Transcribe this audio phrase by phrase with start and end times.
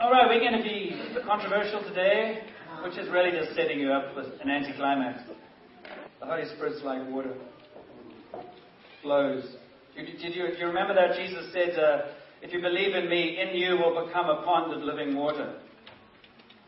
[0.00, 0.96] All right, we're going to be
[1.26, 2.38] controversial today,
[2.84, 5.22] which is really just setting you up with an anticlimax.
[6.20, 7.34] The Holy Spirit's like water,
[9.02, 9.42] flows.
[9.96, 13.76] Did you, you remember that Jesus said, uh, "If you believe in me, in you
[13.76, 15.58] will become a pond of living water."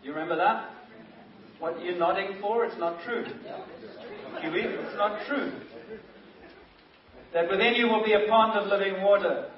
[0.02, 0.70] You remember that?
[1.60, 2.64] What you're nodding for?
[2.64, 3.26] It's not true.
[4.40, 5.52] Huey, it's not true.
[7.32, 9.52] That within you will be a pond of living water.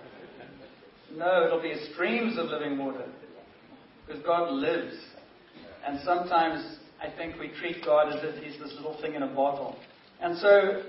[1.16, 3.06] No, it'll be streams of living water.
[4.06, 4.94] Because God lives.
[5.86, 9.34] And sometimes I think we treat God as if He's this little thing in a
[9.34, 9.76] bottle.
[10.20, 10.82] And so,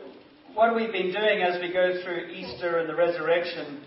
[0.53, 3.81] what we've been doing as we go through Easter and the resurrection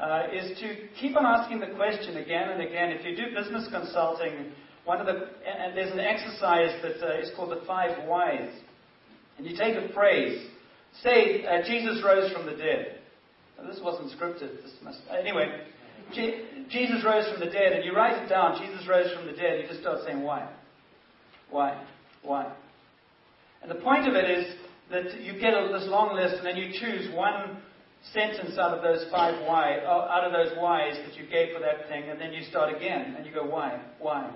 [0.00, 2.90] uh, is to keep on asking the question again and again.
[2.90, 4.52] If you do business consulting,
[4.84, 8.50] one of the and there's an exercise that uh, is called the five whys,
[9.36, 10.46] and you take a phrase,
[11.02, 13.00] say uh, Jesus rose from the dead.
[13.58, 14.62] Now, this wasn't scripted.
[14.62, 15.46] This must anyway.
[16.70, 19.60] Jesus rose from the dead, and you write it down, Jesus rose from the dead,
[19.60, 20.48] you just start saying, why?
[21.50, 21.82] Why?
[22.22, 22.52] Why?
[23.62, 24.54] And the point of it is
[24.90, 27.58] that you get this long list, and then you choose one
[28.12, 31.60] sentence out of those five why, uh, out of those whys that you gave for
[31.60, 33.80] that thing, and then you start again, and you go, why?
[33.98, 34.30] Why?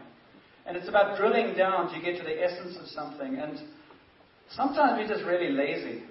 [0.67, 3.39] And it's about drilling down to get to the essence of something.
[3.39, 3.61] And
[4.51, 6.05] sometimes we're just really lazy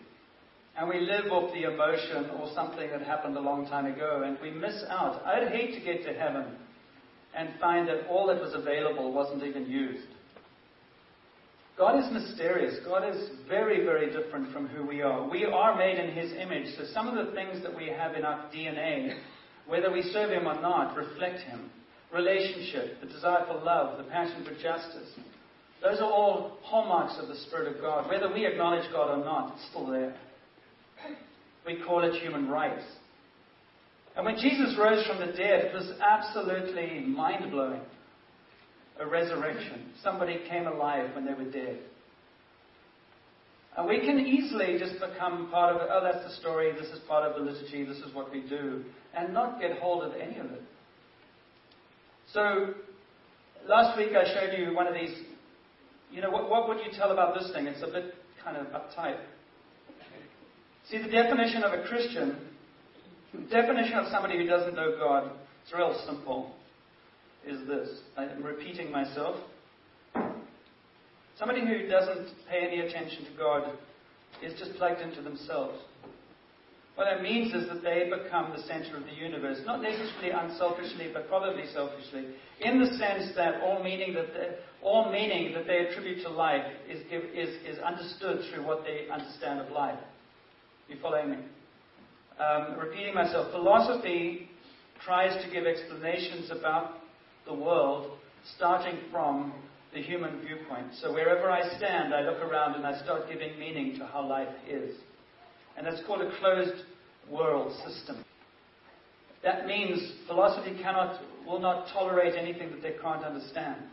[0.79, 4.37] and we live off the emotion or something that happened a long time ago, and
[4.41, 5.21] we miss out.
[5.25, 6.45] I'd hate to get to heaven
[7.35, 10.07] and find that all that was available wasn't even used.
[11.77, 12.77] God is mysterious.
[12.85, 15.29] God is very, very different from who we are.
[15.29, 18.23] We are made in His image, so some of the things that we have in
[18.23, 19.19] our DNA,
[19.67, 21.69] whether we serve Him or not, reflect Him.
[22.13, 25.09] Relationship, the desire for love, the passion for justice.
[25.83, 28.09] Those are all hallmarks of the Spirit of God.
[28.09, 30.15] Whether we acknowledge God or not, it's still there.
[31.65, 32.83] We call it human rights.
[34.15, 37.81] And when Jesus rose from the dead, it was absolutely mind blowing.
[38.99, 39.91] A resurrection.
[40.03, 41.79] Somebody came alive when they were dead.
[43.77, 45.87] And we can easily just become part of it.
[45.89, 46.73] Oh, that's the story.
[46.73, 47.85] This is part of the liturgy.
[47.85, 48.83] This is what we do.
[49.15, 50.61] And not get hold of any of it.
[52.33, 52.73] So,
[53.67, 55.17] last week I showed you one of these.
[56.11, 57.67] You know, what, what would you tell about this thing?
[57.67, 59.17] It's a bit kind of uptight.
[60.89, 62.35] See, the definition of a Christian,
[63.31, 65.31] the definition of somebody who doesn't know God,
[65.63, 66.55] it's real simple,
[67.45, 67.89] is this.
[68.17, 69.35] I'm repeating myself.
[71.37, 73.71] Somebody who doesn't pay any attention to God
[74.43, 75.77] is just plugged into themselves.
[76.95, 81.11] What that means is that they become the center of the universe, not necessarily unselfishly,
[81.13, 85.85] but probably selfishly, in the sense that all meaning that they, all meaning that they
[85.85, 89.99] attribute to life is, is, is understood through what they understand of life.
[90.89, 91.37] You following me?
[92.39, 94.49] Um, repeating myself, philosophy
[95.05, 96.95] tries to give explanations about
[97.45, 98.17] the world
[98.55, 99.53] starting from
[99.93, 100.87] the human viewpoint.
[100.99, 104.47] So wherever I stand, I look around and I start giving meaning to how life
[104.67, 104.95] is.
[105.77, 106.83] And that's called a closed
[107.29, 108.25] world system.
[109.43, 113.83] That means philosophy cannot, will not tolerate anything that they can't understand.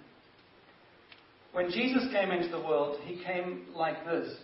[1.53, 4.35] When Jesus came into the world, he came like this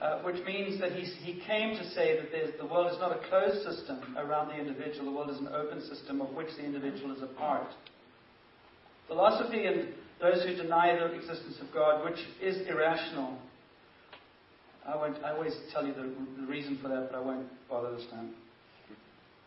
[0.00, 3.28] uh, which means that he, he came to say that the world is not a
[3.28, 7.14] closed system around the individual, the world is an open system of which the individual
[7.14, 7.68] is a part.
[9.06, 9.88] Philosophy and
[10.20, 13.38] those who deny the existence of God, which is irrational,
[14.86, 17.94] I, won't, I always tell you the, the reason for that, but I won't bother
[17.94, 18.34] this time.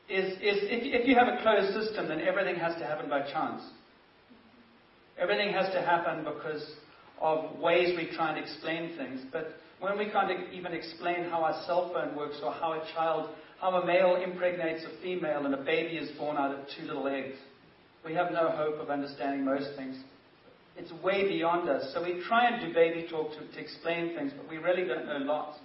[0.10, 3.30] Is, is if, if you have a closed system, then everything has to happen by
[3.30, 3.62] chance.
[5.20, 6.64] Everything has to happen because
[7.20, 9.22] of ways we try and explain things.
[9.32, 13.30] But when we can't even explain how our cell phone works or how a child,
[13.60, 17.08] how a male impregnates a female and a baby is born out of two little
[17.08, 17.38] eggs,
[18.06, 19.98] we have no hope of understanding most things.
[20.78, 21.92] It's way beyond us.
[21.94, 25.06] So we try and do baby talk to, to explain things, but we really don't
[25.06, 25.58] know lots.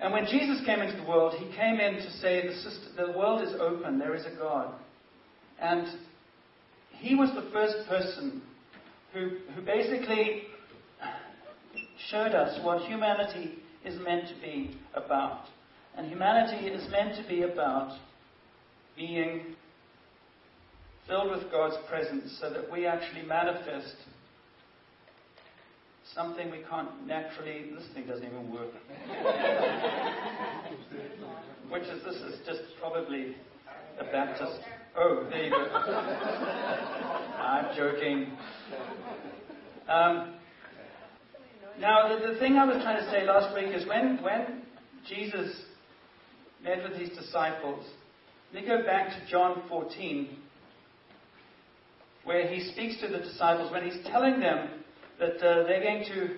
[0.00, 3.18] And when Jesus came into the world, he came in to say the, system, the
[3.18, 4.72] world is open, there is a God.
[5.60, 5.86] And
[6.92, 8.42] he was the first person
[9.12, 10.42] who, who basically
[12.10, 13.54] showed us what humanity
[13.84, 15.44] is meant to be about.
[15.96, 17.96] And humanity is meant to be about
[18.96, 19.56] being
[21.06, 23.94] filled with God's presence so that we actually manifest
[26.14, 27.70] something we can't naturally.
[27.74, 28.70] This thing doesn't even work.
[31.70, 33.36] Which is, this is just probably
[34.00, 34.60] a Baptist.
[34.96, 35.56] Oh, there you go.
[37.38, 38.32] I'm joking.
[39.88, 40.37] Um,
[41.80, 44.62] now, the, the thing I was trying to say last week is when, when
[45.08, 45.54] Jesus
[46.62, 47.84] met with his disciples,
[48.52, 50.36] me go back to John 14.
[52.24, 54.68] where he speaks to the disciples when he's telling them
[55.18, 56.36] that uh, they're going to,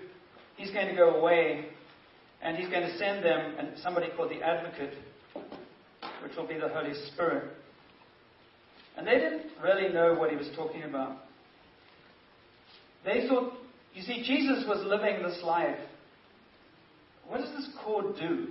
[0.57, 1.67] he's going to go away
[2.43, 4.95] and he's going to send them and somebody called the Advocate,
[6.23, 7.51] which will be the Holy Spirit.
[8.97, 11.25] And they didn't really know what he was talking about.
[13.05, 13.55] They thought,
[13.95, 15.79] you see, Jesus was living this life.
[17.27, 18.49] What does this cord do?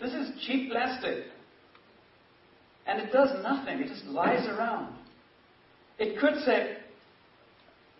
[0.00, 1.24] This is cheap plastic.
[2.86, 4.94] And it does nothing, it just lies around.
[5.98, 6.76] It could say,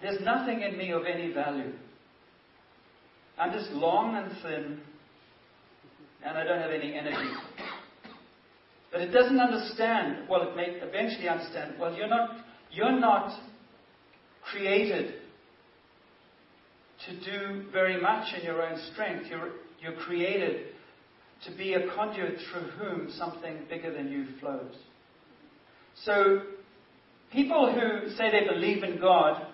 [0.00, 1.72] There's nothing in me of any value.
[3.38, 4.80] I'm just long and thin,
[6.24, 7.30] and I don't have any energy.
[8.90, 12.30] But it doesn't understand, well, it may eventually understand, well, you're not,
[12.70, 13.38] you're not
[14.50, 15.14] created
[17.06, 19.26] to do very much in your own strength.
[19.30, 20.68] You're, you're created
[21.46, 24.74] to be a conduit through whom something bigger than you flows.
[26.04, 26.42] So,
[27.32, 29.46] people who say they believe in God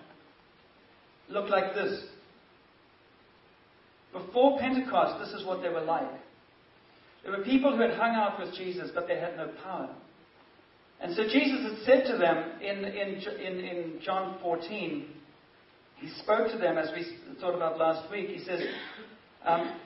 [1.29, 2.05] look like this.
[4.13, 6.09] Before Pentecost, this is what they were like.
[7.25, 9.91] There were people who had hung out with Jesus, but they had no power.
[11.01, 15.07] And so Jesus had said to them in, in, in, in John 14,
[16.05, 17.07] he spoke to them as we
[17.41, 18.29] thought about last week.
[18.29, 18.61] He says,
[19.45, 19.81] um,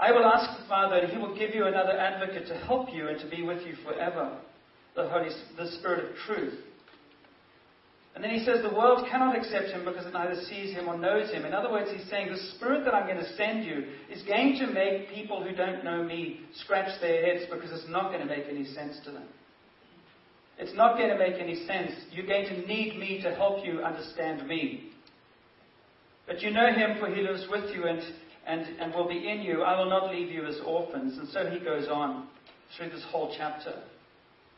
[0.00, 3.08] I will ask the Father, and He will give you another advocate to help you
[3.08, 4.38] and to be with you forever,
[4.96, 6.58] the Holy, the Spirit of truth.
[8.16, 10.98] And then he says, The world cannot accept him because it neither sees him or
[10.98, 11.44] knows him.
[11.44, 14.58] In other words, he's saying, The Spirit that I'm going to send you is going
[14.58, 18.26] to make people who don't know me scratch their heads because it's not going to
[18.26, 19.28] make any sense to them.
[20.60, 21.92] It's not going to make any sense.
[22.12, 24.90] You're going to need me to help you understand me.
[26.26, 28.02] But you know him, for he lives with you and
[28.46, 29.62] and, and will be in you.
[29.62, 31.18] I will not leave you as orphans.
[31.18, 32.26] And so he goes on
[32.76, 33.82] through this whole chapter.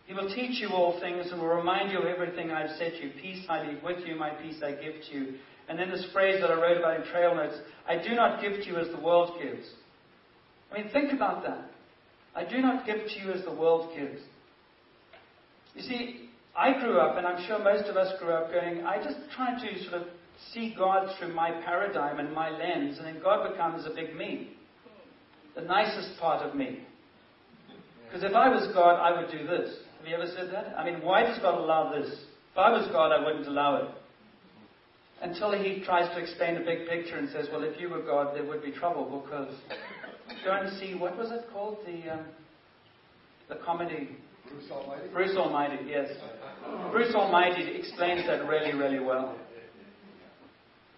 [0.06, 2.92] He will teach you all things and will remind you of everything I have said
[2.92, 3.12] to you.
[3.20, 5.34] Peace I leave with you, my peace I give to you.
[5.68, 7.56] And then this phrase that I wrote about in trail notes
[7.86, 9.66] I do not give to you as the world gives.
[10.70, 11.70] I mean, think about that.
[12.34, 14.20] I do not give to you as the world gives.
[15.74, 19.02] You see, I grew up, and I'm sure most of us grew up going, I
[19.02, 20.08] just try to sort of
[20.52, 24.50] see God through my paradigm and my lens, and then God becomes a big me.
[25.54, 26.80] The nicest part of me.
[28.06, 29.76] Because if I was God, I would do this.
[29.98, 30.78] Have you ever said that?
[30.78, 32.10] I mean, why does God allow this?
[32.10, 33.88] If I was God, I wouldn't allow it.
[35.22, 38.34] Until he tries to explain the big picture and says, well, if you were God,
[38.34, 39.54] there would be trouble because
[40.44, 41.78] go and see, what was it called?
[41.86, 42.26] The, um,
[43.48, 44.16] the comedy.
[44.52, 45.08] Bruce Almighty?
[45.12, 46.08] Bruce Almighty, yes.
[46.90, 49.36] Bruce Almighty explains that really, really well.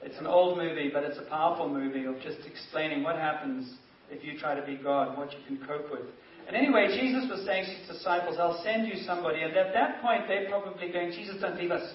[0.03, 3.75] It's an old movie, but it's a powerful movie of just explaining what happens
[4.11, 6.03] if you try to be God, what you can cope with.
[6.47, 9.41] And anyway, Jesus was saying to his disciples, I'll send you somebody.
[9.41, 11.89] And at that point, they're probably going, Jesus, don't leave us.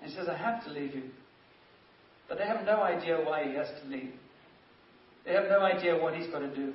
[0.00, 1.02] And he says, I have to leave you.
[2.28, 4.12] But they have no idea why he has to leave.
[5.26, 6.72] They have no idea what he's got to do.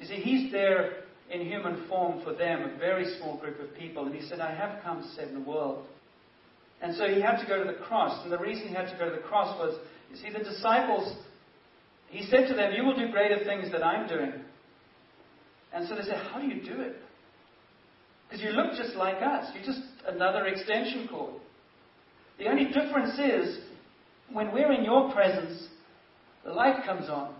[0.00, 1.01] You see, he's there
[1.32, 4.06] in human form for them, a very small group of people.
[4.06, 5.86] And he said, I have come to save the world.
[6.82, 8.22] And so he had to go to the cross.
[8.22, 9.78] And the reason he had to go to the cross was,
[10.10, 11.16] you see, the disciples,
[12.08, 14.32] he said to them, You will do greater things than I'm doing.
[15.72, 16.96] And so they said, How do you do it?
[18.28, 19.50] Because you look just like us.
[19.54, 21.34] You're just another extension cord.
[22.38, 23.58] The only difference is,
[24.32, 25.68] when we're in your presence,
[26.44, 27.34] the light comes on.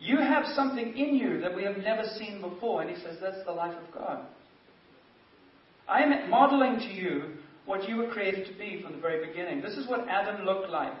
[0.00, 2.82] You have something in you that we have never seen before.
[2.82, 4.26] And he says, That's the life of God.
[5.88, 7.22] I am modeling to you
[7.66, 9.60] what you were created to be from the very beginning.
[9.60, 10.92] This is what Adam looked like.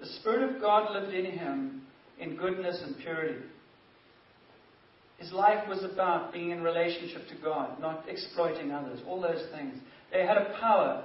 [0.00, 1.82] The Spirit of God lived in him
[2.18, 3.38] in goodness and purity.
[5.18, 9.76] His life was about being in relationship to God, not exploiting others, all those things.
[10.12, 11.04] They had a power.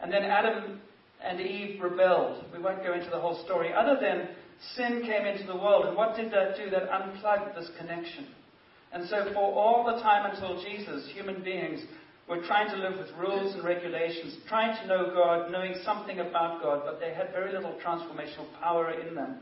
[0.00, 0.80] And then Adam
[1.22, 2.44] and Eve rebelled.
[2.52, 4.28] We won't go into the whole story, other than
[4.76, 5.86] sin came into the world.
[5.86, 6.70] And what did that do?
[6.70, 8.26] That unplugged this connection.
[8.92, 11.80] And so, for all the time until Jesus, human beings
[12.28, 16.62] were trying to live with rules and regulations, trying to know God, knowing something about
[16.62, 19.38] God, but they had very little transformational power in them.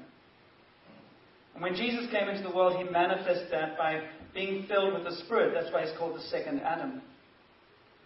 [1.55, 4.03] And when Jesus came into the world, he manifested that by
[4.35, 5.53] being filled with the Spirit.
[5.55, 7.03] That's why he's called the second Adam.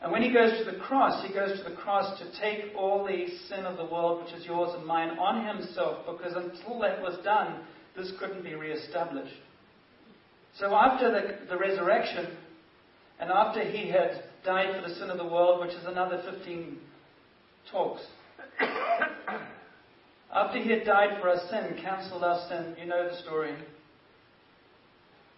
[0.02, 3.04] And when he goes to the cross, he goes to the cross to take all
[3.04, 7.00] the sin of the world, which is yours and mine, on himself, because until that
[7.00, 7.60] was done,
[7.96, 9.34] this couldn't be reestablished.
[10.58, 12.36] So after the, the resurrection,
[13.18, 16.78] and after he had died for the sin of the world, which is another 15
[17.70, 18.02] talks,
[20.34, 23.54] after he had died for our sin, cancelled our sin, you know the story.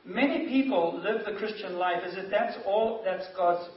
[0.04, 3.68] many people live the Christian life as if that's all that's God's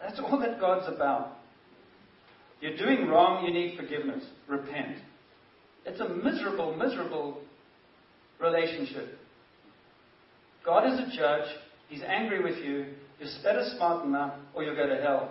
[0.00, 1.38] that's all that God's about.
[2.60, 4.24] You're doing wrong, you need forgiveness.
[4.48, 4.96] Repent.
[5.84, 7.40] It's a miserable, miserable
[8.40, 9.18] relationship.
[10.64, 11.48] God is a judge.
[11.88, 12.86] He's angry with you.
[13.20, 15.30] you're better smarten up or you'll go to hell.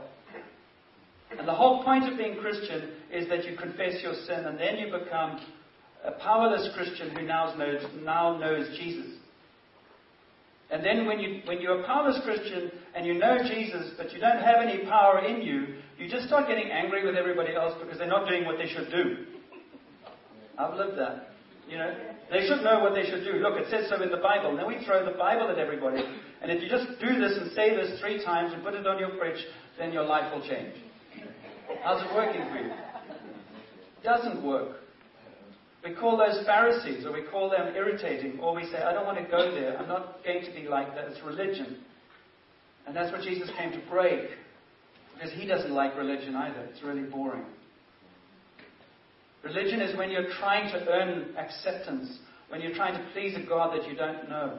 [1.38, 4.78] And the whole point of being Christian is that you confess your sin and then
[4.78, 5.42] you become
[6.06, 9.12] a powerless Christian who now knows, now knows Jesus.
[10.72, 14.20] And then when, you, when you're a powerless Christian and you know Jesus, but you
[14.20, 18.00] don't have any power in you, you just start getting angry with everybody else because
[18.00, 19.26] they're not doing what they should do.
[20.58, 21.30] I've lived that.
[21.70, 21.94] You know,
[22.32, 23.40] they should know what they should do.
[23.40, 24.56] Look, it says so in the Bible.
[24.56, 26.04] Then we throw the Bible at everybody.
[26.42, 29.00] And if you just do this and say this three times and put it on
[29.00, 29.44] your fridge,
[29.78, 30.76] then your life will change.
[31.84, 32.72] How's it working for you?
[34.04, 34.78] Doesn't work.
[35.86, 39.20] We call those Pharisees, or we call them irritating, or we say, I don't want
[39.20, 39.78] to go there.
[39.78, 41.06] I'm not going to be like that.
[41.10, 41.78] It's religion.
[42.88, 44.30] And that's what Jesus came to break.
[45.14, 46.62] Because he doesn't like religion either.
[46.72, 47.46] It's really boring.
[49.44, 52.18] Religion is when you're trying to earn acceptance,
[52.50, 54.58] when you're trying to please a God that you don't know.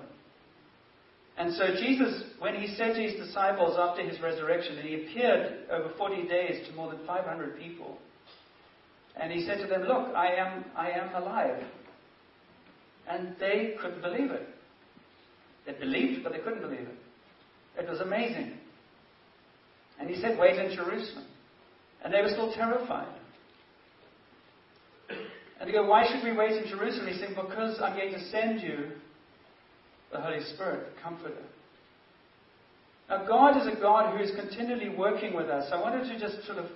[1.37, 5.66] And so Jesus, when he said to his disciples after his resurrection, and he appeared
[5.73, 7.99] over 40 days to more than 500 people,
[9.20, 11.62] and he said to them, Look, I am, I am alive.
[13.08, 14.49] And they couldn't believe it.
[15.64, 16.99] They believed, but they couldn't believe it.
[17.78, 18.52] It was amazing.
[19.99, 21.25] And he said, Wait in Jerusalem.
[22.04, 23.08] And they were still terrified.
[25.58, 27.06] And they go, Why should we wait in Jerusalem?
[27.06, 28.90] He said, Because I'm going to send you
[30.12, 31.42] the Holy Spirit, the Comforter.
[33.08, 35.70] Now, God is a God who is continually working with us.
[35.73, 36.66] I wanted to just sort of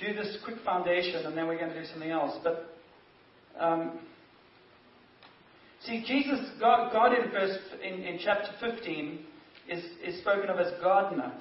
[0.00, 2.38] do this quick foundation and then we're going to do something else.
[2.42, 2.76] But
[3.58, 4.00] um,
[5.84, 9.20] see, Jesus, God, God in, verse, in, in chapter 15
[9.68, 11.32] is, is spoken of as gardener.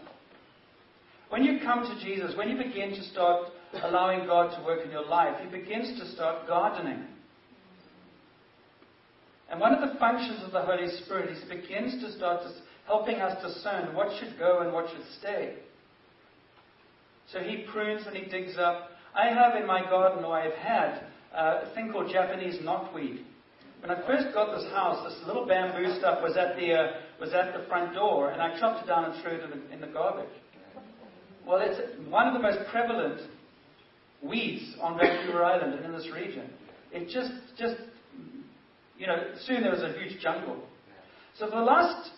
[1.29, 3.49] When you come to Jesus, when you begin to start
[3.83, 7.05] allowing God to work in your life, He begins to start gardening.
[9.49, 12.41] And one of the functions of the Holy Spirit is begins to start
[12.85, 15.55] helping us discern what should go and what should stay.
[17.31, 18.89] So he prunes and he digs up.
[19.15, 21.03] I have in my garden, or I've had,
[21.35, 23.23] uh, a thing called Japanese knotweed.
[23.81, 26.87] When I first got this house, this little bamboo stuff was at the, uh,
[27.19, 29.73] was at the front door, and I chopped it down and threw it in the,
[29.73, 30.29] in the garbage.
[31.45, 33.21] Well, it's one of the most prevalent
[34.21, 36.49] weeds on Vancouver Island and in this region.
[36.91, 37.75] It just, just,
[38.97, 40.57] you know, soon there was a huge jungle.
[41.37, 42.11] So for the last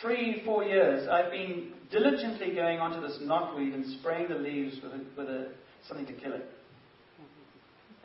[0.00, 4.92] three, four years, I've been diligently going onto this knotweed and spraying the leaves with,
[4.92, 5.48] a, with a,
[5.88, 6.46] something to kill it.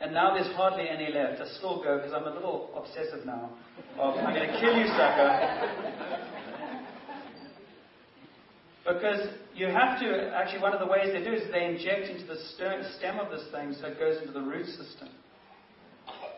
[0.00, 1.40] And now there's hardly any left.
[1.40, 3.50] I still go because I'm a little obsessive now.
[3.98, 6.32] Of, I'm going to kill you, sucker.
[8.84, 12.26] Because you have to, actually, one of the ways they do is they inject into
[12.26, 12.36] the
[12.98, 15.08] stem of this thing so it goes into the root system.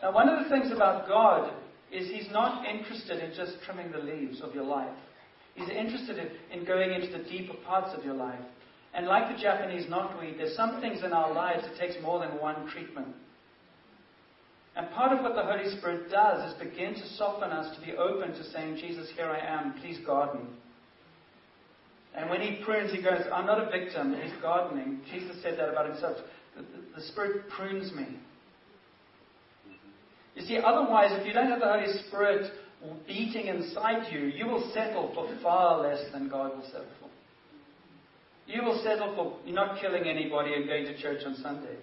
[0.03, 1.55] Now, one of the things about God
[1.91, 4.93] is He's not interested in just trimming the leaves of your life.
[5.55, 8.41] He's interested in, in going into the deeper parts of your life.
[8.93, 12.39] And like the Japanese knotweed, there's some things in our lives that takes more than
[12.41, 13.09] one treatment.
[14.77, 17.93] And part of what the Holy Spirit does is begin to soften us to be
[17.93, 20.49] open to saying, Jesus, here I am, please garden.
[22.17, 25.01] And when he prunes, he goes, I'm not a victim, he's gardening.
[25.11, 26.19] Jesus said that about himself.
[26.57, 28.19] The, the, the Spirit prunes me.
[30.37, 32.51] You see, otherwise, if you don't have the Holy Spirit
[33.07, 37.09] beating inside you, you will settle for far less than God will settle for.
[38.47, 41.77] You will settle for not killing anybody and going to church on Sunday.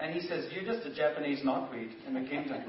[0.00, 2.62] And he says, You're just a Japanese knotweed in the kingdom.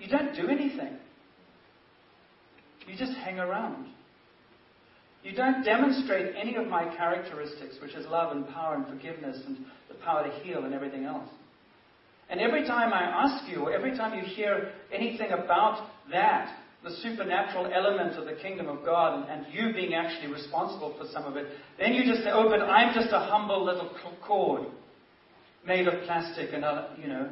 [0.00, 0.96] you don't do anything.
[2.86, 3.88] You just hang around.
[5.24, 9.58] You don't demonstrate any of my characteristics, which is love and power and forgiveness and
[9.88, 11.28] the power to heal and everything else.
[12.28, 16.90] And every time I ask you, or every time you hear anything about that, the
[17.02, 21.36] supernatural element of the kingdom of God, and, you being actually responsible for some of
[21.36, 21.46] it,
[21.78, 23.90] then you just say, oh, but I'm just a humble little
[24.26, 24.66] cord
[25.66, 27.30] made of plastic, and, uh, you know,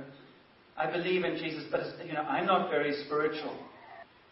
[0.77, 3.57] I believe in Jesus, but, you know, I'm not very spiritual.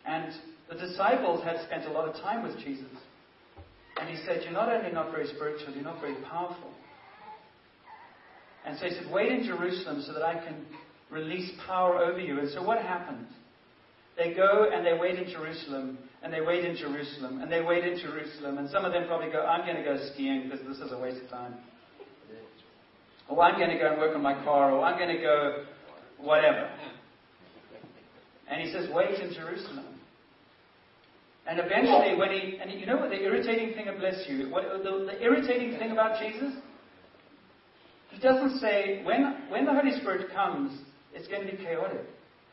[0.05, 0.33] And
[0.69, 2.91] the disciples had spent a lot of time with Jesus.
[4.01, 6.71] And he said, You're not only not very spiritual, you're not very powerful.
[8.67, 10.65] And so he said, Wait in Jerusalem so that I can
[11.11, 12.39] release power over you.
[12.39, 13.29] And so what happens?
[14.17, 17.85] They go and they wait in Jerusalem, and they wait in Jerusalem, and they wait
[17.85, 18.59] in Jerusalem.
[18.59, 20.99] And some of them probably go, I'm going to go skiing because this is a
[20.99, 21.55] waste of time.
[23.29, 25.65] Or I'm going to go and work on my car, or I'm going to go
[26.19, 26.69] whatever.
[28.49, 29.87] And he says, Wait in Jerusalem.
[31.47, 35.09] And eventually, when he, and you know what the irritating thing, bless you, what, the,
[35.11, 36.55] the irritating thing about Jesus?
[38.13, 40.79] He doesn't say, when, when the Holy Spirit comes,
[41.15, 42.07] it's going to be chaotic.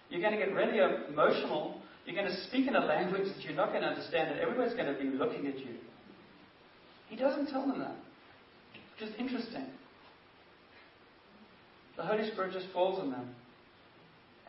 [0.09, 1.81] You're going to get really emotional.
[2.05, 4.73] You're going to speak in a language that you're not going to understand, and everyone's
[4.73, 5.75] going to be looking at you.
[7.09, 7.95] He doesn't tell them that.
[9.01, 9.65] Is interesting.
[11.95, 13.29] The Holy Spirit just falls on them.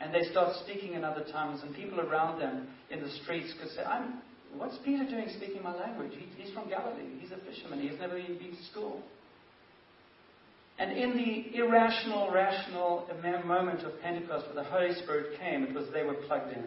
[0.00, 3.71] And they start speaking in other tongues, and people around them in the streets could
[3.71, 4.23] say, I'm,
[4.57, 6.12] What's Peter doing speaking my language?
[6.19, 7.07] He, he's from Galilee.
[7.21, 7.81] He's a fisherman.
[7.81, 9.02] He has never even been to school.
[10.81, 13.07] And in the irrational, rational
[13.45, 16.65] moment of Pentecost where the Holy Spirit came, it was they were plugged in.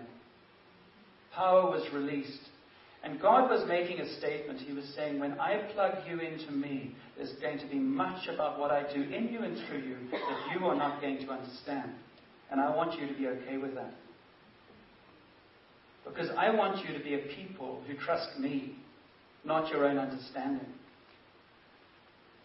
[1.34, 2.42] Power was released.
[3.04, 4.60] And God was making a statement.
[4.60, 8.60] He was saying, When I plug you into me, there's going to be much about
[8.60, 11.92] what I do in you and through you that you are not going to understand.
[12.52, 13.96] And I want you to be okay with that.
[16.06, 18.76] Because I want you to be a people who trust me,
[19.44, 20.68] not your own understanding.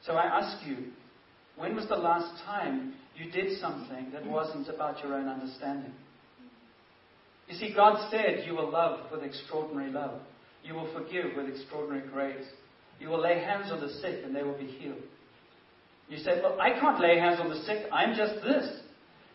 [0.06, 0.92] So I ask you,
[1.58, 5.92] when was the last time you did something that wasn't about your own understanding?
[7.48, 10.20] You see, God said you will love with extraordinary love.
[10.62, 12.46] You will forgive with extraordinary grace.
[13.00, 15.02] You will lay hands on the sick and they will be healed.
[16.08, 17.86] You say, Well, I can't lay hands on the sick.
[17.92, 18.80] I'm just this.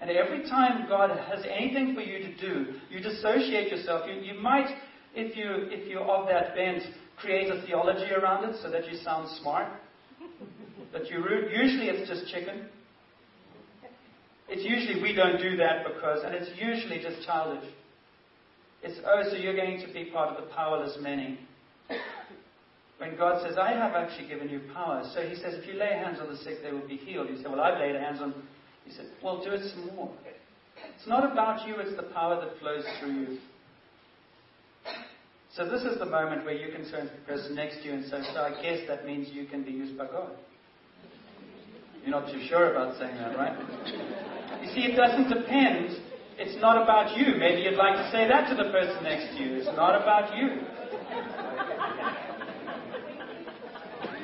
[0.01, 4.01] And every time God has anything for you to do, you dissociate yourself.
[4.08, 4.68] You, you might,
[5.15, 6.84] if, you, if you're of that bent,
[7.18, 9.72] create a theology around it so that you sound smart.
[10.94, 12.68] But you usually it's just chicken.
[14.48, 17.68] It's usually we don't do that because, and it's usually just childish.
[18.84, 21.40] It's, oh, so you're going to be part of the powerless many.
[23.00, 25.04] When God says, I have actually given you power.
[25.14, 27.28] So he says, if you lay hands on the sick, they will be healed.
[27.30, 28.34] You say, well, I've laid hands on
[28.86, 30.12] he said, Well, do it some more.
[30.96, 33.38] It's not about you, it's the power that flows through you.
[35.56, 37.94] So this is the moment where you can turn to the person next to you
[37.94, 40.32] and say, So I guess that means you can be used by God.
[42.03, 43.57] You're not too sure about saying that, right?
[44.61, 45.98] You see, it doesn't depend.
[46.37, 47.35] It's not about you.
[47.37, 49.55] Maybe you'd like to say that to the person next to you.
[49.55, 50.50] It's not about you.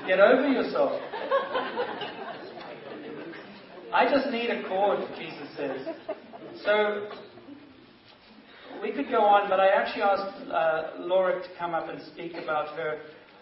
[0.08, 1.00] Get over yourself.
[3.94, 5.88] I just need a cord, Jesus says.
[6.66, 7.10] So
[8.82, 12.34] we could go on, but I actually asked uh, Laura to come up and speak
[12.42, 13.00] about her.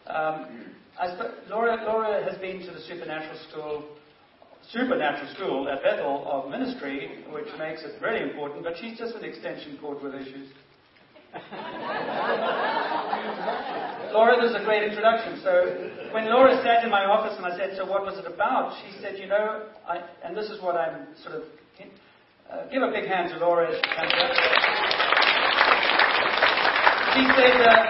[0.08, 0.66] Um,
[1.16, 3.97] sp- Laura, Laura has been to the supernatural school,
[4.72, 8.64] supernatural school at Bethel of ministry, which makes it very important.
[8.64, 10.50] But she's just an extension cord with issues.
[14.14, 15.40] Laura, this is a great introduction.
[15.44, 18.74] So, when Laura sat in my office and I said, So, what was it about?
[18.82, 21.44] She said, You know, I, and this is what I'm sort of.
[22.50, 24.32] Uh, give a big hand to Laura as she comes up.
[27.14, 27.84] She said, uh,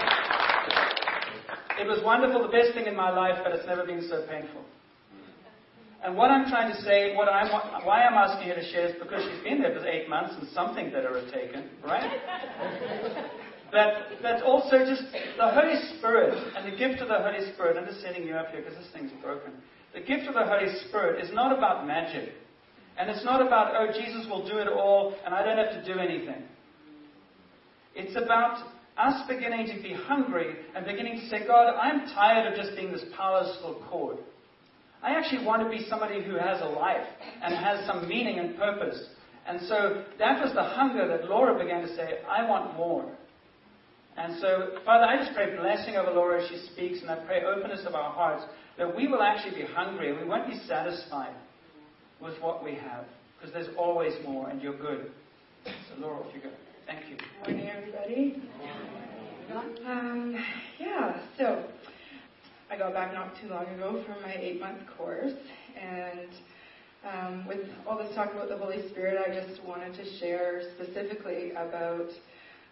[1.79, 4.65] It was wonderful, the best thing in my life, but it's never been so painful.
[6.03, 7.49] And what I'm trying to say, what I'm,
[7.85, 10.47] why I'm asking her to share is because she's been there for eight months and
[10.49, 12.11] something that her taken, right?
[13.71, 15.01] but, but also just
[15.37, 17.77] the Holy Spirit and the gift of the Holy Spirit.
[17.77, 19.53] I'm just setting you up here because this thing's broken.
[19.93, 22.29] The gift of the Holy Spirit is not about magic.
[22.99, 25.93] And it's not about, oh, Jesus will do it all and I don't have to
[25.93, 26.43] do anything.
[27.95, 32.57] It's about us beginning to be hungry and beginning to say, God, I'm tired of
[32.57, 34.17] just being this powerful cord.
[35.03, 37.05] I actually want to be somebody who has a life
[37.41, 38.99] and has some meaning and purpose.
[39.47, 43.09] And so that was the hunger that Laura began to say, I want more.
[44.17, 47.43] And so, Father, I just pray blessing over Laura as she speaks, and I pray
[47.43, 48.43] openness of our hearts
[48.77, 51.35] that we will actually be hungry and we won't be satisfied
[52.19, 53.05] with what we have,
[53.37, 55.11] because there's always more, and you're good.
[55.65, 56.49] So, Laura, off you go.
[56.87, 57.17] Thank you.
[57.45, 58.41] Morning, everybody.
[59.85, 60.43] Um,
[60.79, 61.63] yeah, so
[62.69, 65.31] I got back not too long ago from my eight month course,
[65.79, 66.29] and
[67.05, 71.51] um, with all this talk about the Holy Spirit, I just wanted to share specifically
[71.51, 72.09] about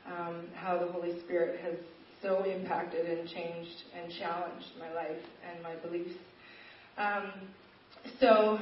[0.05, 1.75] um, how the Holy Spirit has
[2.21, 6.15] so impacted and changed and challenged my life and my beliefs.
[6.97, 7.31] Um,
[8.19, 8.59] so,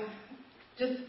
[0.77, 1.01] just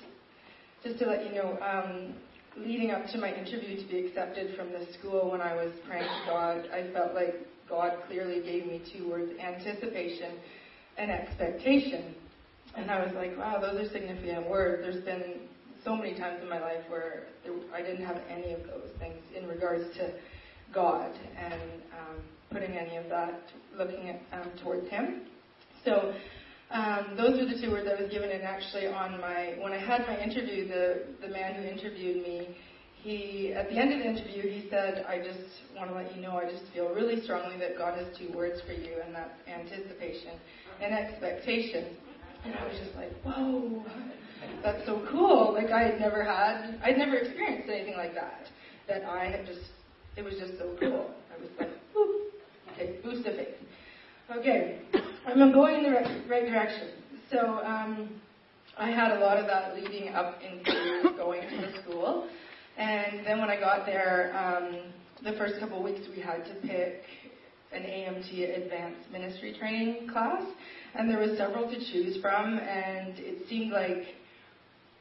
[0.82, 2.14] just to let you know, um,
[2.56, 6.04] leading up to my interview to be accepted from the school, when I was praying
[6.04, 7.34] to God, I felt like
[7.68, 10.36] God clearly gave me two words anticipation
[10.98, 12.14] and expectation.
[12.76, 14.82] And I was like, wow, those are significant words.
[14.82, 15.40] There's been
[15.84, 17.24] so many times in my life where
[17.74, 20.12] I didn't have any of those things in regards to
[20.72, 22.16] God and um,
[22.50, 23.42] putting any of that,
[23.76, 25.22] looking at, um, towards Him.
[25.84, 26.14] So
[26.70, 28.30] um, those were the two words I was given.
[28.30, 32.56] And actually, on my when I had my interview, the the man who interviewed me,
[33.04, 35.44] he, at the end of the interview, he said, I just
[35.76, 38.62] want to let you know, I just feel really strongly that God has two words
[38.66, 40.32] for you, and that's anticipation
[40.80, 41.96] and expectation.
[42.46, 43.84] And I was just like, whoa,
[44.62, 45.52] that's so cool.
[45.52, 48.46] Like I had never had, I'd never experienced anything like that.
[48.88, 49.60] That I had just,
[50.16, 51.10] it was just so cool.
[51.30, 52.32] I was like, whoop,
[52.72, 53.48] okay, boost of faith.
[54.34, 54.80] Okay,
[55.26, 56.88] I'm going in the right, right direction.
[57.30, 58.08] So um,
[58.78, 62.28] I had a lot of that leading up into going to the school.
[62.76, 67.02] And then when I got there, um, the first couple weeks we had to pick
[67.72, 70.42] an AMT advanced ministry training class,
[70.94, 74.14] and there was several to choose from, and it seemed like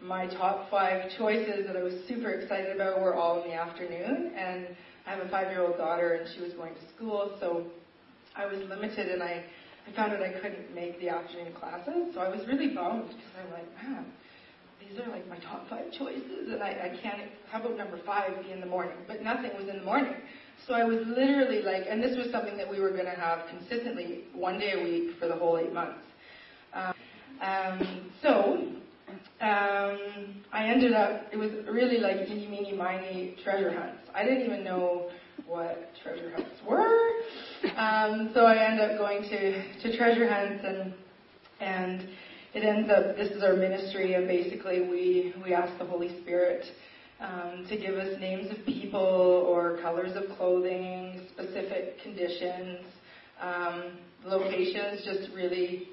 [0.01, 4.33] my top five choices that I was super excited about were all in the afternoon,
[4.37, 4.67] and
[5.05, 7.67] I have a five-year-old daughter, and she was going to school, so
[8.35, 9.43] I was limited, and I,
[9.87, 13.31] I found that I couldn't make the afternoon classes, so I was really bummed because
[13.43, 14.05] I'm like, man,
[14.89, 17.29] these are like my top five choices, and I, I can't.
[17.49, 18.97] How about number five be in the morning?
[19.07, 20.15] But nothing was in the morning.
[20.67, 23.47] So I was literally like, and this was something that we were going to have
[23.49, 26.05] consistently one day a week for the whole eight months.
[26.73, 26.93] Um,
[27.41, 28.67] um, so
[29.41, 34.09] um, I ended up, it was really like eeny, meeny, miny treasure hunts.
[34.15, 35.09] I didn't even know
[35.45, 37.09] what treasure hunts were.
[37.75, 40.93] Um, so I ended up going to, to treasure hunts and,
[41.59, 42.07] and
[42.53, 46.63] it ends up, this is our ministry and basically we, we ask the Holy Spirit
[47.19, 52.79] um, to give us names of people or colors of clothing, specific conditions,
[53.41, 55.87] um, locations, just really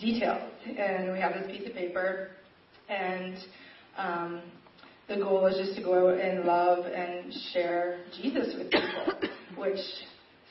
[0.00, 0.50] detailed.
[0.66, 2.30] And we have this piece of paper,
[2.88, 3.36] and
[3.96, 4.42] um,
[5.08, 9.80] the goal is just to go out and love and share Jesus with people, which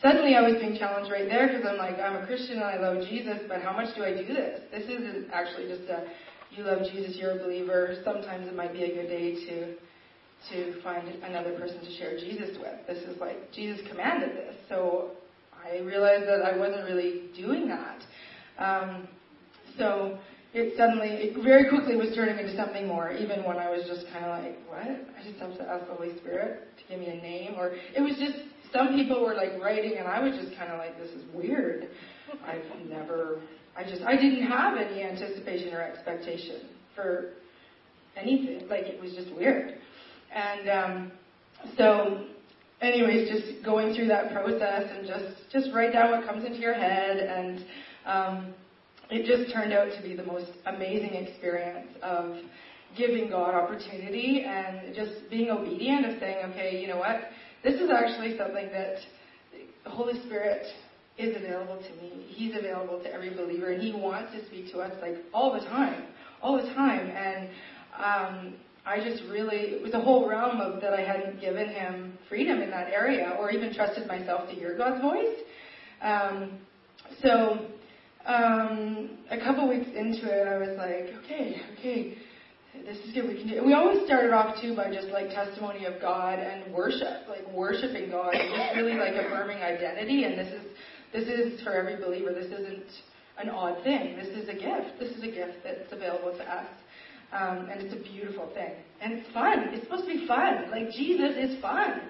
[0.02, 2.78] suddenly I was being challenged right there because I'm like, I'm a Christian and I
[2.78, 4.62] love Jesus, but how much do I do this?
[4.72, 6.08] This isn't actually just a
[6.52, 8.02] you love Jesus, you're a believer.
[8.04, 9.76] Sometimes it might be a good day to
[10.50, 12.88] to find another person to share Jesus with.
[12.88, 15.12] This is like Jesus commanded this, so
[15.54, 18.02] I realized that I wasn't really doing that.
[18.58, 19.08] Um,
[19.78, 20.18] so
[20.54, 23.12] it suddenly, it very quickly was turning into something more.
[23.12, 24.82] Even when I was just kind of like, what?
[24.82, 28.02] I just have to ask the Holy Spirit to give me a name, or it
[28.02, 28.40] was just
[28.74, 31.90] some people were like writing, and I was just kind of like, this is weird.
[32.46, 33.40] I've never
[33.80, 36.62] I just I didn't have any anticipation or expectation
[36.96, 37.30] for
[38.18, 38.68] anything.
[38.68, 39.76] Like it was just weird.
[40.34, 41.12] And um,
[41.78, 42.26] so,
[42.82, 46.74] anyways, just going through that process and just just write down what comes into your
[46.74, 47.66] head, and
[48.06, 48.54] um,
[49.10, 52.36] it just turned out to be the most amazing experience of
[52.98, 57.30] giving God opportunity and just being obedient of saying, okay, you know what,
[57.64, 58.98] this is actually something that
[59.84, 60.66] the Holy Spirit
[61.18, 62.26] is available to me.
[62.30, 65.66] He's available to every believer, and He wants to speak to us like all the
[65.68, 66.06] time,
[66.42, 67.10] all the time.
[67.10, 67.50] And
[67.98, 68.54] um,
[68.86, 72.62] I just really, it was a whole realm of that I hadn't given Him freedom
[72.62, 75.38] in that area, or even trusted myself to hear God's voice.
[76.02, 76.60] Um,
[77.22, 77.68] so
[78.26, 82.18] um, a couple weeks into it, I was like, okay, okay.
[82.86, 83.28] This is good.
[83.28, 83.64] We can do.
[83.66, 88.10] We always started off too by just like testimony of God and worship, like worshiping
[88.10, 90.24] God, and just really like affirming identity.
[90.24, 90.66] And this is
[91.12, 92.34] this is for every believer.
[92.34, 92.86] This isn't
[93.38, 94.16] an odd thing.
[94.18, 95.00] This is a gift.
[95.00, 96.68] This is a gift that's available to us.
[97.32, 98.72] Um, and it's a beautiful thing.
[99.02, 99.70] And it's fun.
[99.72, 100.72] It's supposed to be fun.
[100.72, 102.02] Like Jesus is fun.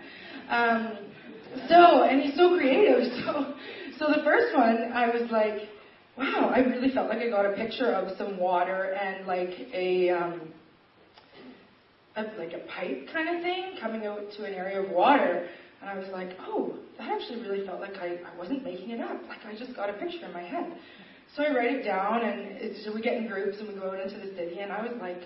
[0.50, 0.98] Um,
[1.68, 3.00] so, and he's so creative.
[4.00, 5.68] So, so the first one, I was like,
[6.18, 10.10] wow, I really felt like I got a picture of some water and like a,
[10.10, 10.54] um,
[12.38, 15.48] like a pipe kind of thing coming out to an area of water.
[15.82, 19.00] And I was like, oh, that actually really felt like I, I wasn't making it
[19.00, 19.22] up.
[19.28, 20.74] Like I just got a picture in my head.
[21.36, 23.92] So I write it down, and it's, so we get in groups and we go
[23.92, 24.60] out into the city.
[24.60, 25.22] And I was like,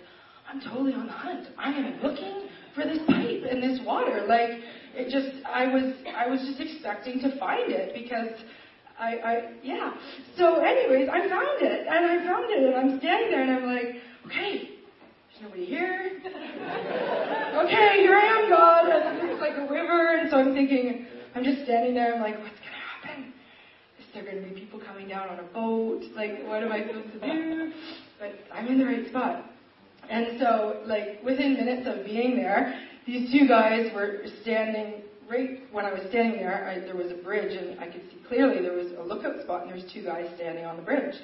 [0.52, 1.48] I'm totally on the hunt.
[1.58, 4.26] I am looking for this pipe and this water.
[4.28, 4.60] Like
[4.94, 8.38] it just, I was, I was just expecting to find it because
[9.00, 9.94] I, I, yeah.
[10.38, 13.66] So, anyways, I found it, and I found it, and I'm standing there, and I'm
[13.66, 13.96] like,
[14.28, 14.70] okay,
[15.44, 16.12] nobody here.
[16.26, 18.86] okay, here I am, God.
[19.30, 22.16] It's like a river, and so I'm thinking, I'm just standing there.
[22.16, 23.34] I'm like, what's gonna happen?
[24.00, 26.04] Is there gonna be people coming down on a boat?
[26.16, 27.72] Like, what am I supposed to do?
[28.20, 29.46] But I'm in the right spot.
[30.10, 35.86] And so, like, within minutes of being there, these two guys were standing right when
[35.86, 36.70] I was standing there.
[36.70, 39.64] I, there was a bridge, and I could see clearly there was a lookout spot,
[39.64, 41.16] and there was two guys standing on the bridge.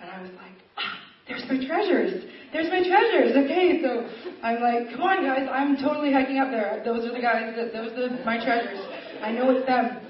[0.00, 0.99] And I was like, ah,
[1.30, 2.24] there's my treasures.
[2.52, 3.36] There's my treasures.
[3.36, 4.10] Okay, so
[4.42, 6.82] I'm like, come on, guys, I'm totally hiking up there.
[6.84, 7.54] Those are the guys.
[7.54, 8.80] That, those are my treasures.
[9.22, 10.00] I know it's them.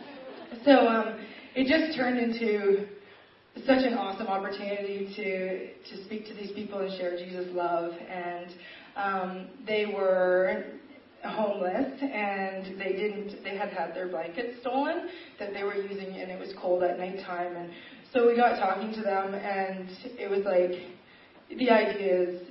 [0.64, 1.20] So um,
[1.54, 2.87] it just turned into
[3.66, 7.92] such an awesome opportunity to to speak to these people and share Jesus' love.
[8.09, 8.50] And
[8.96, 10.64] um, they were
[11.22, 16.30] homeless and they didn't they had had their blankets stolen that they were using and
[16.30, 17.70] it was cold at night time and
[18.14, 20.80] so we got talking to them and it was like
[21.58, 22.42] the idea is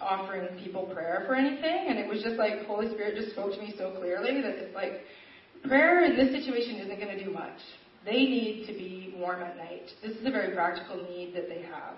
[0.00, 3.60] offering people prayer for anything and it was just like holy spirit just spoke to
[3.60, 5.02] me so clearly that it's like
[5.66, 7.58] prayer in this situation isn't going to do much
[8.04, 11.62] they need to be warm at night this is a very practical need that they
[11.62, 11.94] have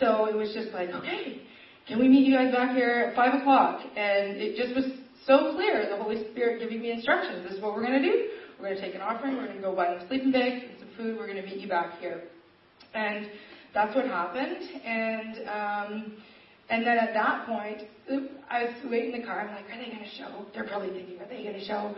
[0.00, 1.42] so it was just like okay
[1.86, 4.84] can we meet you guys back here at five o'clock and it just was
[5.28, 7.44] so clear, the Holy Spirit giving me instructions.
[7.44, 8.28] This is what we're going to do.
[8.58, 9.36] We're going to take an offering.
[9.36, 11.18] We're going to go buy them sleeping bags and some food.
[11.18, 12.24] We're going to meet you back here.
[12.94, 13.26] And
[13.78, 14.58] that's what happened.
[14.84, 16.12] And um,
[16.68, 17.82] and then at that point,
[18.50, 19.40] I was waiting in the car.
[19.40, 20.44] I'm like, are they going to show?
[20.52, 21.94] They're probably thinking, are they going to show?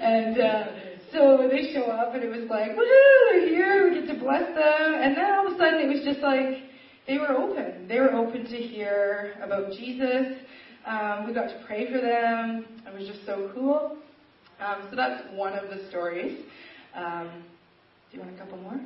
[0.00, 0.64] And uh,
[1.12, 3.88] so they show up, and it was like, woohoo, they're here.
[3.88, 4.94] We get to bless them.
[5.00, 6.64] And then all of a sudden, it was just like
[7.06, 7.86] they were open.
[7.86, 10.36] They were open to hear about Jesus.
[10.84, 12.66] Um, we got to pray for them.
[12.86, 13.96] It was just so cool.
[14.58, 16.40] Um, so that's one of the stories.
[16.94, 17.44] Um,
[18.10, 18.80] do you want a couple more?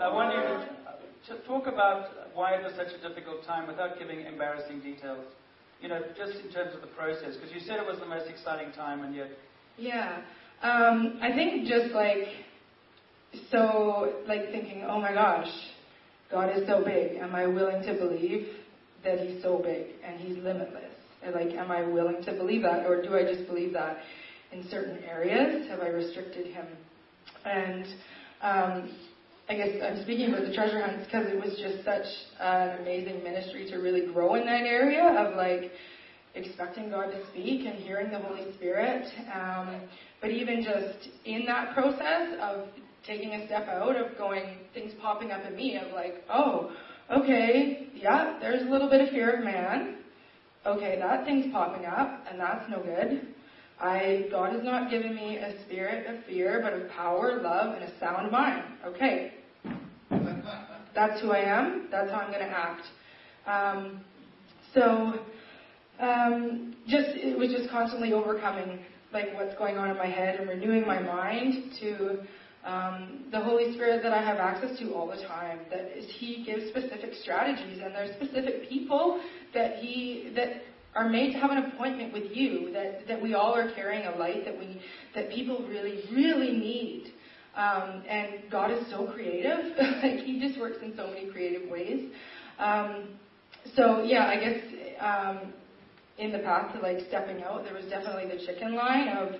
[0.00, 4.20] I want you to talk about why it was such a difficult time without giving
[4.20, 5.24] embarrassing details.
[5.80, 8.28] You know, just in terms of the process, because you said it was the most
[8.28, 9.30] exciting time, and yet.
[9.76, 10.20] Yeah,
[10.62, 12.28] um, I think just like
[13.50, 15.48] so, like thinking, oh my gosh,
[16.30, 17.16] God is so big.
[17.16, 18.48] Am I willing to believe
[19.04, 20.94] that He's so big and He's limitless?
[21.22, 23.98] And like, am I willing to believe that, or do I just believe that
[24.52, 25.68] in certain areas?
[25.68, 26.66] Have I restricted Him?
[27.44, 27.86] And
[28.42, 28.90] um,
[29.50, 32.04] I guess I'm speaking about the treasure hunts because it was just such
[32.38, 35.72] an amazing ministry to really grow in that area of like
[36.34, 39.06] expecting God to speak and hearing the Holy Spirit.
[39.34, 39.88] Um,
[40.20, 42.68] but even just in that process of
[43.06, 46.70] taking a step out of going, things popping up in me of like, oh,
[47.10, 49.96] okay, yeah, there's a little bit of fear of man.
[50.66, 53.34] Okay, that thing's popping up, and that's no good.
[53.80, 57.84] I God has not given me a spirit of fear, but of power, love, and
[57.84, 58.64] a sound mind.
[58.84, 59.32] Okay,
[60.98, 61.86] that's who I am.
[61.92, 62.82] That's how I'm going to act.
[63.46, 64.00] Um,
[64.74, 65.14] so,
[66.00, 68.80] um, just it was just constantly overcoming
[69.12, 72.18] like what's going on in my head and renewing my mind to
[72.64, 75.60] um, the Holy Spirit that I have access to all the time.
[75.70, 79.22] That is, He gives specific strategies, and there's specific people
[79.54, 80.62] that He that
[80.96, 82.72] are made to have an appointment with you.
[82.72, 84.80] That that we all are carrying a light that we
[85.14, 87.12] that people really really need.
[87.58, 92.10] Um, and God is so creative; like He just works in so many creative ways.
[92.58, 93.08] Um,
[93.74, 94.60] so yeah, I guess
[95.00, 95.52] um,
[96.18, 99.34] in the path to like stepping out, there was definitely the chicken line of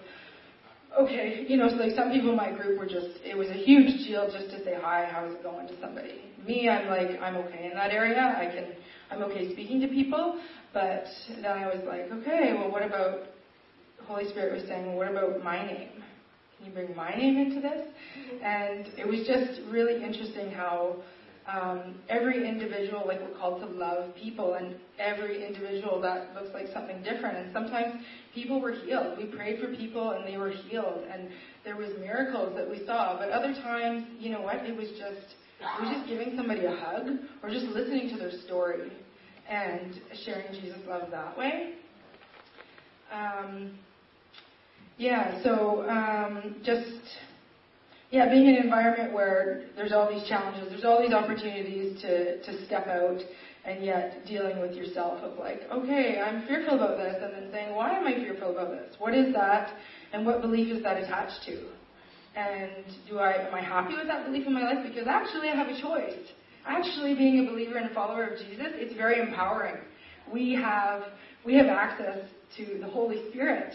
[0.99, 3.55] okay, you know, so like some people in my group were just, it was a
[3.55, 6.23] huge deal just to say hi, how's it going to somebody.
[6.47, 8.19] Me, I'm like, I'm okay in that area.
[8.19, 8.73] I can,
[9.11, 10.41] I'm okay speaking to people.
[10.73, 11.05] But
[11.35, 13.21] then I was like, okay, well, what about,
[14.07, 16.03] Holy Spirit was saying, well, what about my name?
[16.59, 17.83] Can you bring my name into this?
[17.83, 18.45] Mm-hmm.
[18.45, 20.97] And it was just really interesting how
[21.47, 26.67] um, every individual, like we're called to love people, and every individual that looks like
[26.75, 27.39] something different.
[27.39, 29.17] And sometimes people were healed.
[29.17, 31.29] We prayed for people and they were healed, and
[31.65, 33.17] there was miracles that we saw.
[33.19, 34.57] But other times, you know what?
[34.57, 35.35] It was just
[35.81, 37.09] was just giving somebody a hug
[37.43, 38.93] or just listening to their story
[39.49, 41.75] and sharing Jesus' love that way.
[43.13, 43.79] Um,
[44.99, 46.87] yeah, so um, just
[48.11, 52.43] yeah, being in an environment where there's all these challenges, there's all these opportunities to,
[52.43, 53.21] to step out,
[53.65, 57.75] and yet dealing with yourself of like, okay, I'm fearful about this, and then saying,
[57.75, 58.95] why am I fearful about this?
[58.99, 59.73] What is that,
[60.13, 61.67] and what belief is that attached to?
[62.35, 64.79] And do I am I happy with that belief in my life?
[64.87, 66.29] Because actually, I have a choice.
[66.67, 69.77] Actually, being a believer and a follower of Jesus, it's very empowering.
[70.33, 71.03] We have
[71.45, 72.19] we have access
[72.57, 73.75] to the Holy Spirit.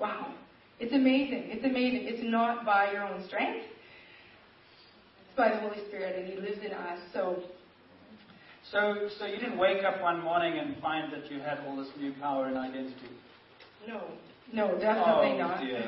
[0.00, 0.34] Wow,
[0.80, 1.44] it's amazing.
[1.48, 2.06] It's amazing.
[2.08, 3.66] It's not by your own strength.
[5.26, 6.98] It's by the Holy Spirit, and He lives in us.
[7.12, 7.42] So,
[8.72, 11.88] so, so you didn't wake up one morning and find that you had all this
[11.98, 13.12] new power and identity.
[13.86, 14.04] No,
[14.52, 15.60] no, definitely oh, not.
[15.60, 15.76] Dear.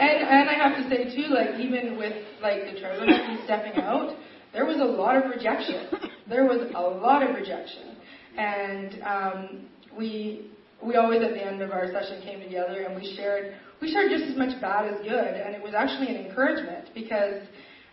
[0.00, 3.80] and and I have to say too, like even with like the treasure hunt stepping
[3.82, 4.16] out,
[4.52, 5.86] there was a lot of rejection.
[6.28, 7.96] There was a lot of rejection,
[8.36, 10.50] and um, we
[10.82, 14.10] we always at the end of our session came together and we shared we shared
[14.10, 17.42] just as much bad as good, and it was actually an encouragement because.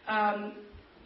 [0.07, 0.53] Um,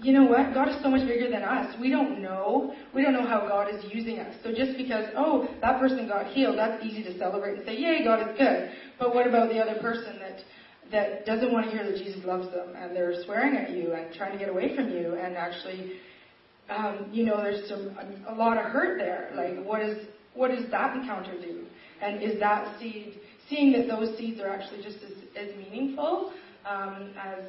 [0.04, 0.56] you know what?
[0.56, 1.76] God is so much bigger than us.
[1.80, 2.74] We don't know.
[2.94, 4.36] We don't know how God is using us.
[4.44, 8.04] So just because, oh, that person got healed, that's easy to celebrate and say, yay,
[8.04, 8.72] God is good.
[8.98, 10.40] But what about the other person that
[10.92, 14.14] that doesn't want to hear that Jesus loves them and they're swearing at you and
[14.14, 15.94] trying to get away from you and actually
[16.70, 19.32] um, you know, there's some a, a lot of hurt there.
[19.36, 21.66] Like, what is what does that encounter do?
[22.02, 26.34] And is that seed seeing that those seeds are actually just as, as meaningful
[26.66, 27.44] um, as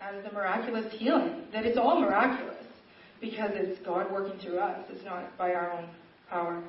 [0.00, 1.44] as the miraculous healing?
[1.52, 2.56] That it's all miraculous
[3.20, 4.84] because it's God working through us.
[4.90, 5.88] It's not by our own
[6.28, 6.62] power.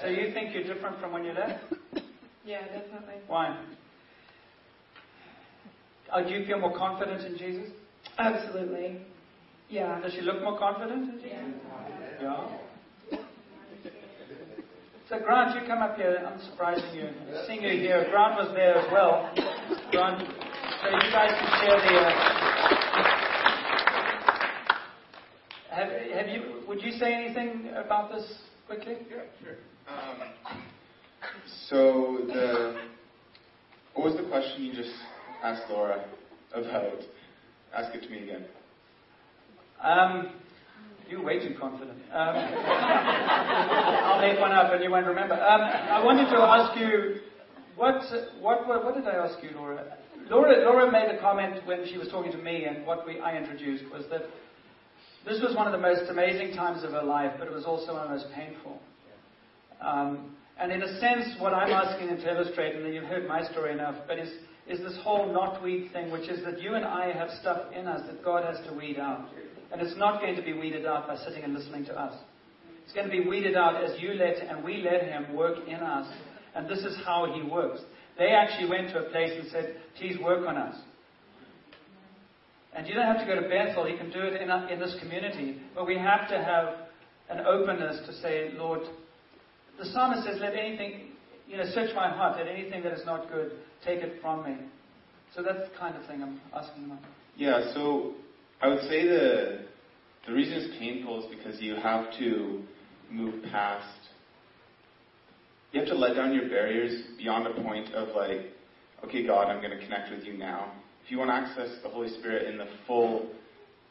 [0.00, 1.64] So you think you're different from when you left?
[2.42, 3.16] Yeah, definitely.
[3.26, 3.54] Why?
[6.10, 7.70] Uh, do you feel more confident in Jesus?
[8.18, 9.02] Absolutely.
[9.68, 10.00] Yeah.
[10.00, 11.30] Does she look more confident in Jesus?
[12.20, 12.22] Yeah.
[12.22, 12.48] Yeah.
[15.10, 16.24] So Grant, you come up here.
[16.24, 17.08] I'm surprising you.
[17.48, 18.06] Seeing you here.
[18.12, 19.28] Grant was there as well.
[19.90, 21.98] Grant, so you guys can share the.
[21.98, 22.10] Uh,
[25.70, 26.62] have, have you?
[26.68, 28.24] Would you say anything about this
[28.68, 28.98] quickly?
[29.10, 29.56] Yeah, sure.
[29.88, 30.62] Um,
[31.68, 32.80] so the
[33.94, 34.94] what was the question you just
[35.42, 36.04] asked Laura
[36.54, 37.00] about?
[37.76, 38.44] Ask it to me again.
[39.82, 40.39] Um,
[41.10, 41.98] you're way too confident.
[42.12, 45.34] Um, I'll make one up and you won't remember.
[45.34, 47.16] Um, I wanted to ask you,
[47.76, 48.02] what,
[48.40, 49.96] what, what, what, did I ask you, Laura?
[50.30, 50.64] Laura?
[50.64, 53.84] Laura made a comment when she was talking to me, and what we, I introduced
[53.90, 54.22] was that
[55.26, 57.94] this was one of the most amazing times of her life, but it was also
[57.94, 58.78] one of the most painful.
[59.80, 63.42] Um, and in a sense, what I'm asking you to illustrate, and you've heard my
[63.50, 64.30] story enough, but is,
[64.68, 68.02] is this whole knotweed thing, which is that you and I have stuff in us
[68.06, 69.28] that God has to weed out.
[69.72, 72.14] And it's not going to be weeded out by sitting and listening to us.
[72.84, 75.76] It's going to be weeded out as you let and we let Him work in
[75.76, 76.12] us.
[76.54, 77.80] And this is how He works.
[78.18, 80.76] They actually went to a place and said, please work on us.
[82.74, 84.96] And you don't have to go to Bethel, He can do it in, in this
[85.00, 85.60] community.
[85.74, 86.88] But we have to have
[87.28, 88.80] an openness to say, Lord,
[89.78, 91.09] the psalmist says, let anything,
[91.50, 93.52] you know, search my heart, let anything that is not good,
[93.84, 94.56] take it from me.
[95.34, 96.96] So that's the kind of thing I'm asking.
[97.36, 98.14] Yeah, so
[98.62, 99.60] I would say the
[100.26, 102.62] the reason it's painful is because you have to
[103.10, 103.98] move past.
[105.72, 108.52] You have to let down your barriers beyond a point of like,
[109.04, 110.72] okay, God, I'm going to connect with you now.
[111.04, 113.30] If you want to access the Holy Spirit in the full,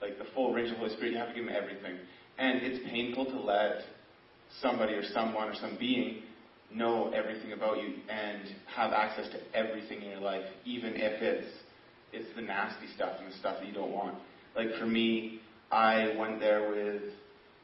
[0.02, 1.98] like the full range of the Holy Spirit, you have to give Him everything.
[2.38, 3.82] And it's painful to let
[4.62, 6.22] somebody or someone or some being
[6.74, 11.52] know everything about you and have access to everything in your life, even if it's
[12.12, 14.16] it's the nasty stuff and the stuff that you don't want.
[14.56, 17.04] Like for me, I went there with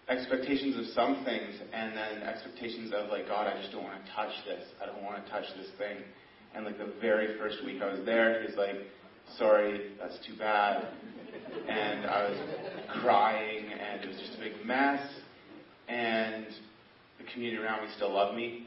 [0.08, 4.12] expectations of some things and then expectations of like, God, I just don't want to
[4.12, 4.64] touch this.
[4.82, 5.98] I don't want to touch this thing.
[6.54, 8.76] And like the very first week I was there, he was like,
[9.38, 10.88] sorry, that's too bad.
[11.68, 12.38] And I was
[13.02, 15.02] crying and it was just a big mess.
[15.88, 16.46] And
[17.18, 18.65] the community around me still loved me.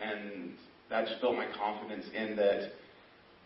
[0.00, 0.52] And
[0.88, 2.72] that just built my confidence in that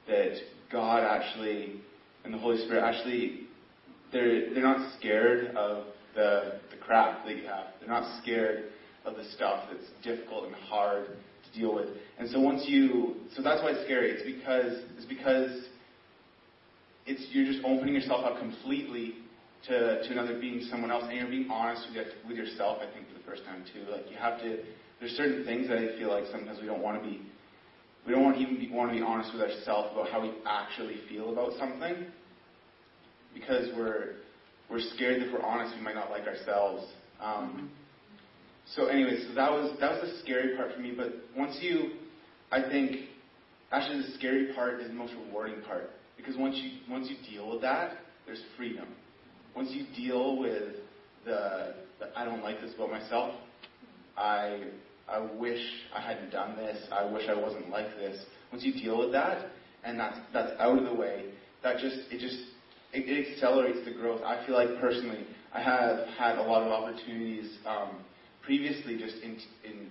[0.06, 0.36] that
[0.70, 1.80] God actually
[2.24, 3.40] and the Holy Spirit actually
[4.12, 7.66] they're they're not scared of the the crap that you have.
[7.80, 8.64] They're not scared
[9.04, 11.88] of the stuff that's difficult and hard to deal with.
[12.18, 14.10] And so once you so that's why it's scary.
[14.10, 15.64] It's because it's because
[17.06, 19.14] it's you're just opening yourself up completely
[19.68, 23.08] to, to another being, someone else, and you're being honest with, with yourself, I think,
[23.08, 23.90] for the first time, too.
[23.90, 24.58] Like, you have to,
[25.04, 27.20] there's certain things that I feel like sometimes we don't want to be,
[28.06, 30.96] we don't want even be, want to be honest with ourselves about how we actually
[31.10, 32.06] feel about something,
[33.34, 34.14] because we're,
[34.70, 36.86] we're scared that if we're honest, we might not like ourselves.
[37.20, 37.70] Um,
[38.74, 41.90] so, anyway, so that was, that was the scary part for me, but once you,
[42.50, 43.08] I think,
[43.72, 47.50] actually the scary part is the most rewarding part, because once you, once you deal
[47.50, 48.88] with that, there's freedom
[49.54, 50.74] once you deal with
[51.24, 53.34] the, the I don't like this about myself,
[54.16, 54.64] I
[55.08, 55.60] I wish
[55.94, 58.24] I hadn't done this, I wish I wasn't like this.
[58.50, 59.50] Once you deal with that
[59.84, 61.26] and that's that's out of the way,
[61.62, 62.38] that just it just
[62.92, 64.22] it, it accelerates the growth.
[64.22, 67.90] I feel like personally, I have had a lot of opportunities um,
[68.42, 68.96] previously.
[68.96, 69.90] Just in in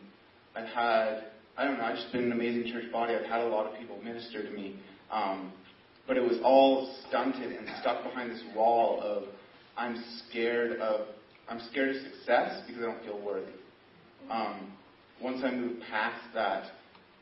[0.55, 1.25] I've had
[1.57, 1.83] I don't know.
[1.83, 3.13] I've just been an amazing church body.
[3.13, 4.79] I've had a lot of people minister to me,
[5.11, 5.53] um,
[6.07, 9.23] but it was all stunted and stuck behind this wall of
[9.77, 11.07] I'm scared of
[11.49, 13.51] I'm scared of success because I don't feel worthy.
[14.29, 14.71] Um,
[15.23, 16.65] once I move past that,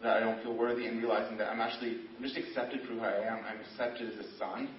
[0.01, 3.01] that I don't feel worthy, and realizing that I'm actually I'm just accepted for who
[3.01, 3.39] I am.
[3.45, 4.69] I'm accepted as a son,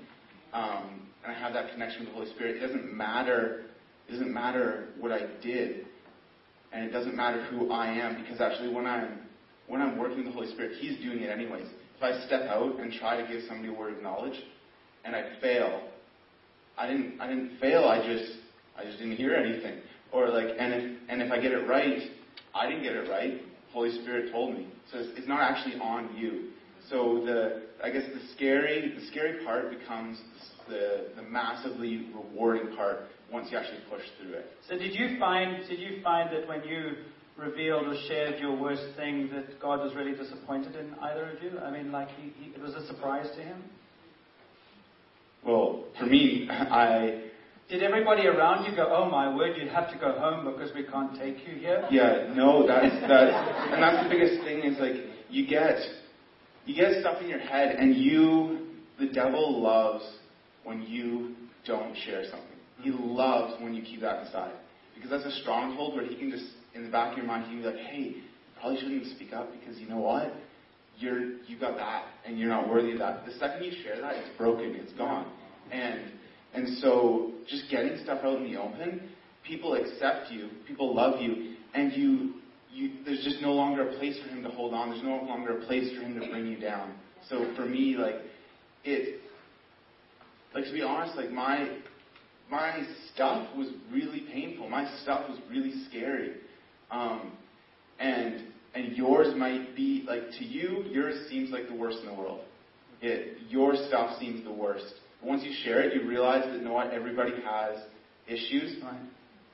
[0.52, 2.56] um, and I have that connection with the Holy Spirit.
[2.56, 3.66] It doesn't matter.
[4.08, 5.86] It doesn't matter what I did,
[6.72, 9.20] and it doesn't matter who I am because actually when I'm
[9.68, 11.66] when I'm working with the Holy Spirit, He's doing it anyways.
[11.96, 14.38] If I step out and try to give somebody a word of knowledge,
[15.04, 15.82] and I fail,
[16.76, 17.84] I didn't I didn't fail.
[17.84, 18.32] I just
[18.76, 19.78] I just didn't hear anything.
[20.10, 22.02] Or like and if and if I get it right,
[22.54, 23.40] I didn't get it right.
[23.72, 24.68] Holy Spirit told me.
[24.90, 26.50] So it's, it's not actually on you.
[26.90, 30.18] so the I guess the scary the scary part becomes
[30.68, 33.00] the the massively rewarding part
[33.32, 34.46] once you actually push through it.
[34.68, 36.92] So did you find did you find that when you
[37.36, 41.58] revealed or shared your worst thing that God was really disappointed in either of you?
[41.58, 43.62] I mean, like he, he, it was a surprise to him.
[45.44, 47.30] Well, for me, I
[47.72, 50.84] did everybody around you go, "Oh my word, you have to go home because we
[50.84, 51.88] can't take you here"?
[51.90, 53.32] Yeah, no, that's that's
[53.72, 54.92] and that's the biggest thing is like
[55.30, 55.78] you get
[56.66, 58.66] you get stuff in your head, and you
[58.98, 60.04] the devil loves
[60.64, 61.34] when you
[61.66, 62.58] don't share something.
[62.82, 64.52] He loves when you keep that inside
[64.94, 66.44] because that's a stronghold where he can just
[66.74, 68.16] in the back of your mind he can be like, "Hey,
[68.60, 70.34] probably shouldn't even speak up because you know what."
[70.98, 73.24] You're you got that and you're not worthy of that.
[73.24, 75.26] The second you share that, it's broken, it's gone.
[75.70, 76.02] And
[76.54, 79.08] and so just getting stuff out in the open,
[79.44, 82.34] people accept you, people love you, and you,
[82.70, 84.90] you there's just no longer a place for him to hold on.
[84.90, 86.94] There's no longer a place for him to bring you down.
[87.28, 88.16] So for me, like
[88.84, 89.20] it,
[90.54, 91.78] like to be honest, like my
[92.50, 94.68] my stuff was really painful.
[94.68, 96.36] My stuff was really scary,
[96.90, 97.32] um,
[97.98, 98.42] and
[98.74, 102.40] and yours might be like to you, yours seems like the worst in the world.
[103.00, 104.94] It your stuff seems the worst
[105.24, 107.78] once you share it, you realize that you know what everybody has
[108.26, 109.00] issues, right.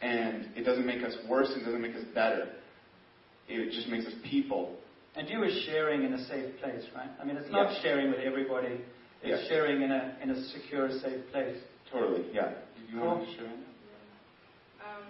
[0.03, 1.51] and it doesn't make us worse.
[1.55, 2.49] It doesn't make us better.
[3.49, 4.77] It just makes us people.
[5.17, 7.11] And you are sharing in a safe place, right?
[7.21, 7.83] I mean, it's not yeah.
[7.83, 8.81] sharing with everybody.
[9.23, 9.49] It's yeah.
[9.49, 11.57] sharing in a in a secure, safe place.
[11.91, 12.27] Totally.
[12.33, 12.53] Yeah.
[12.91, 13.07] You cool.
[13.07, 13.47] want to share?
[13.47, 15.03] Um,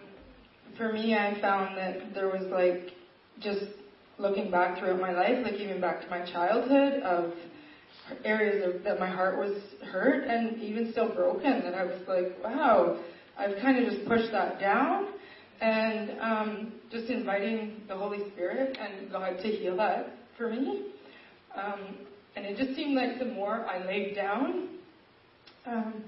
[0.76, 2.92] for me, I found that there was like
[3.40, 3.64] just
[4.18, 7.32] looking back throughout my life, like even back to my childhood, of
[8.24, 9.56] areas of, that my heart was
[9.90, 12.98] hurt and even still broken that I was like, wow,
[13.38, 15.06] I've kind of just pushed that down
[15.61, 20.86] and um, just inviting the Holy Spirit and God to heal that for me.
[21.56, 21.96] Um,
[22.36, 24.68] and it just seemed like the more I laid down,
[25.66, 26.04] um,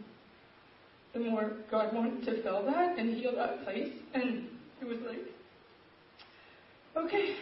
[1.13, 3.93] the more God wanted to fill that and heal that place.
[4.15, 4.47] And
[4.81, 5.27] it was like,
[6.97, 7.35] okay,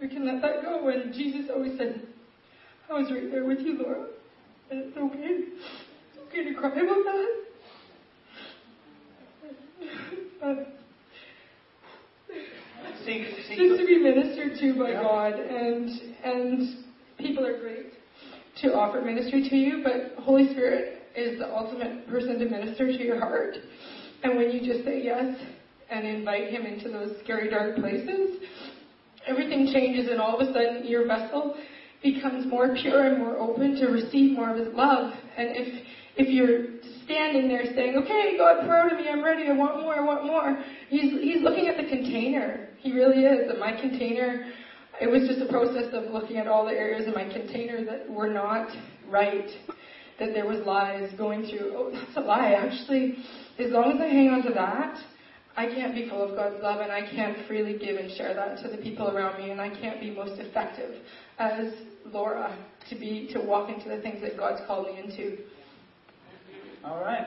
[0.00, 0.88] we can let that go.
[0.88, 2.06] And Jesus always said,
[2.90, 4.06] I was right there with you, Laura.
[4.70, 5.18] And it's okay.
[5.18, 7.44] It's okay to cry about that.
[13.04, 15.02] see, see, just to be ministered to by yeah.
[15.02, 15.88] God, and
[16.24, 16.84] and
[17.18, 17.92] people are great
[18.62, 23.04] to offer ministry to you, but Holy Spirit is the ultimate person to minister to
[23.04, 23.56] your heart.
[24.22, 25.36] And when you just say yes
[25.90, 28.40] and invite Him into those scary, dark places,
[29.26, 31.56] everything changes, and all of a sudden your vessel
[32.04, 35.12] becomes more pure and more open to receive more of His love.
[35.36, 35.86] And if
[36.16, 39.80] if you're standing there saying, "Okay, God, pour out of me, I'm ready, I want
[39.80, 42.68] more, I want more," He's He's looking at the container.
[42.78, 43.50] He really is.
[43.50, 44.46] And my container,
[45.00, 48.08] it was just a process of looking at all the areas in my container that
[48.08, 48.68] were not
[49.08, 49.50] right,
[50.18, 51.72] that there was lies going through.
[51.74, 52.52] Oh, that's a lie.
[52.52, 53.16] Actually,
[53.58, 54.98] as long as I hang on to that,
[55.56, 58.60] I can't be full of God's love and I can't freely give and share that
[58.62, 60.96] to the people around me and I can't be most effective
[61.38, 61.72] as
[62.12, 62.56] Laura
[62.90, 65.38] to be to walk into the things that God's called me into.
[66.84, 67.26] All right.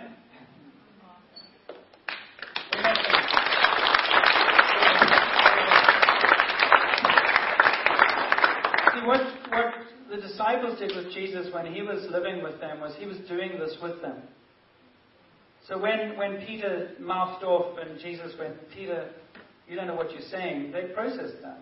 [8.94, 9.74] See what what
[10.10, 13.58] the disciples did with Jesus when he was living with them was he was doing
[13.58, 14.22] this with them.
[15.68, 19.10] So when, when Peter mouthed off and Jesus went, Peter,
[19.68, 21.60] you don't know what you're saying, they processed that.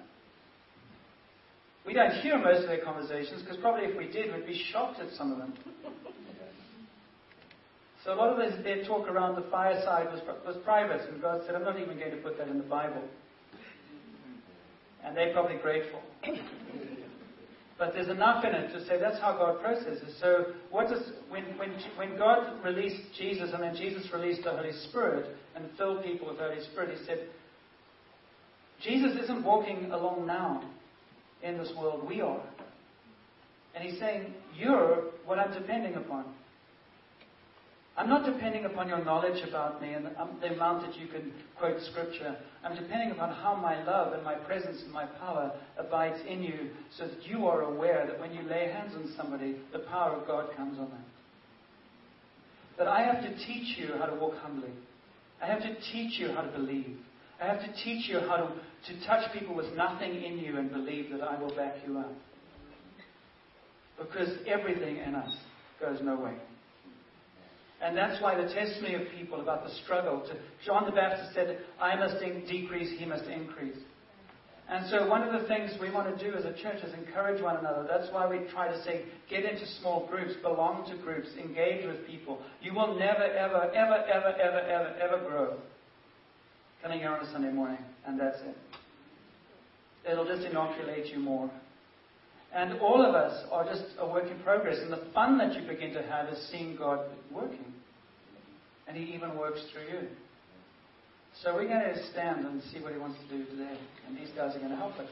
[1.86, 5.00] We don't hear most of their conversations because probably if we did, we'd be shocked
[5.00, 5.54] at some of them.
[8.04, 11.42] So a lot of this, their talk around the fireside was, was private, and God
[11.46, 13.02] said, I'm not even going to put that in the Bible.
[15.04, 16.02] And they're probably grateful.
[17.78, 20.16] But there's enough in it to say that's how God processes.
[20.22, 24.72] So what does when when when God released Jesus and then Jesus released the Holy
[24.90, 27.28] Spirit and filled people with the Holy Spirit, he said,
[28.82, 30.64] Jesus isn't walking along now
[31.44, 32.42] in this world, we are.
[33.76, 36.26] And he's saying, You're what I'm depending upon.
[37.98, 41.32] I'm not depending upon your knowledge about me and um, the amount that you can
[41.58, 42.36] quote scripture.
[42.64, 46.72] I'm depending upon how my love and my presence and my power abides in you
[46.98, 50.28] so that you are aware that when you lay hands on somebody, the power of
[50.28, 51.06] God comes on them.
[52.78, 54.72] That I have to teach you how to walk humbly.
[55.42, 56.98] I have to teach you how to believe.
[57.42, 60.70] I have to teach you how to, to touch people with nothing in you and
[60.70, 62.12] believe that I will back you up.
[63.98, 65.34] Because everything in us
[65.80, 66.34] goes no way.
[67.86, 71.60] And that's why the testimony of people about the struggle to John the Baptist said,
[71.80, 73.78] I must decrease, he must increase.
[74.68, 77.44] And so one of the things we want to do as a church is encourage
[77.44, 77.86] one another.
[77.88, 82.08] That's why we try to say, get into small groups, belong to groups, engage with
[82.08, 82.42] people.
[82.60, 85.58] You will never, ever, ever, ever, ever, ever, ever grow
[86.82, 88.58] coming here on a Sunday morning, and that's it.
[90.10, 91.52] It'll just inoculate you more.
[92.52, 94.78] And all of us are just a work in progress.
[94.82, 97.75] And the fun that you begin to have is seeing God working.
[98.88, 100.08] And He even works through you.
[101.44, 103.78] So we're going to stand and see what He wants to do today.
[104.08, 105.10] And these guys are going to help us.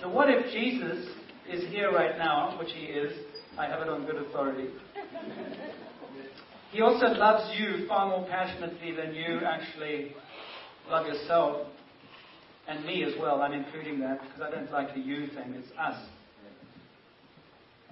[0.00, 1.08] So, what if Jesus
[1.50, 3.12] is here right now, which He is?
[3.58, 4.68] I have it on good authority.
[6.70, 10.14] He also loves you far more passionately than you actually
[10.88, 11.66] love yourself.
[12.68, 15.70] And me as well, I'm including that because I don't like the you thing, it's
[15.78, 15.98] us.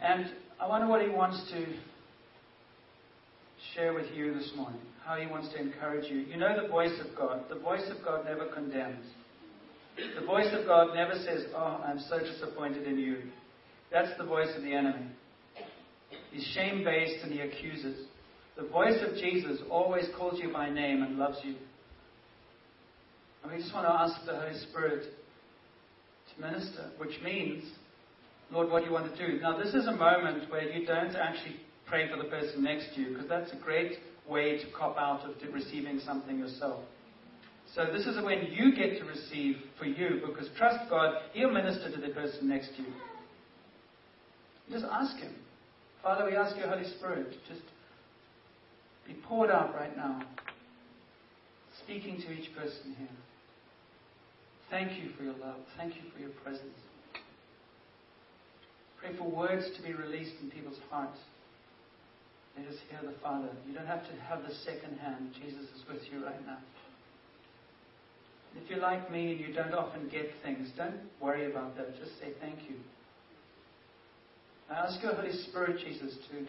[0.03, 0.27] And
[0.61, 1.67] I wonder what he wants to
[3.75, 6.19] share with you this morning, how he wants to encourage you.
[6.19, 7.45] You know the voice of God.
[7.49, 9.05] The voice of God never condemns.
[10.19, 13.23] The voice of God never says, Oh, I'm so disappointed in you.
[13.91, 15.07] That's the voice of the enemy.
[16.31, 18.07] He's shame based and he accuses.
[18.57, 21.55] The voice of Jesus always calls you by name and loves you.
[23.43, 25.05] And we just want to ask the Holy Spirit
[26.35, 27.65] to minister, which means,
[28.51, 29.41] Lord, what do you want to do?
[29.41, 31.57] Now, this is a moment where you don't actually
[31.87, 35.25] pray for the person next to you, because that's a great way to cop out
[35.25, 36.83] of receiving something yourself.
[37.75, 41.91] So this is when you get to receive for you, because trust God, He'll minister
[41.91, 42.93] to the person next to you.
[44.71, 45.35] Just ask Him.
[46.03, 47.63] Father, we ask your Holy Spirit, just
[49.07, 50.23] be poured out right now,
[51.85, 53.09] speaking to each person here.
[54.71, 55.57] Thank you for your love.
[55.77, 56.79] Thank you for your presence.
[59.01, 61.19] Pray for words to be released in people's hearts.
[62.57, 63.51] Let us hear the Father.
[63.67, 65.33] You don't have to have the second hand.
[65.35, 66.59] Jesus is with you right now.
[68.57, 71.97] If you're like me and you don't often get things, don't worry about that.
[71.99, 72.77] Just say thank you.
[74.71, 76.47] I ask your Holy Spirit, Jesus, to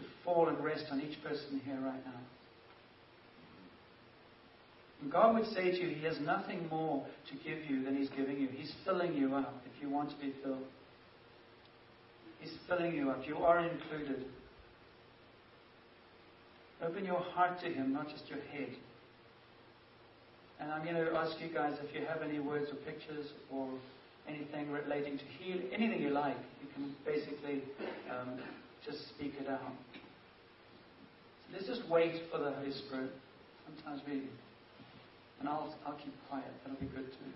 [0.00, 2.20] to fall and rest on each person here right now.
[5.02, 8.10] And God would say to you, He has nothing more to give you than He's
[8.10, 8.48] giving you.
[8.48, 10.64] He's filling you up if you want to be filled.
[12.40, 13.26] He's filling you up.
[13.26, 14.24] You are included.
[16.82, 18.70] Open your heart to Him, not just your head.
[20.60, 23.68] And I'm going to ask you guys if you have any words or pictures or
[24.28, 26.36] anything relating to heal, anything you like.
[26.62, 27.62] You can basically
[28.10, 28.38] um,
[28.84, 29.72] just speak it out.
[29.92, 33.10] So let's just wait for the Holy Spirit.
[33.66, 34.22] Sometimes we,
[35.40, 36.44] and I'll, I'll keep quiet.
[36.64, 37.32] That'll be good too.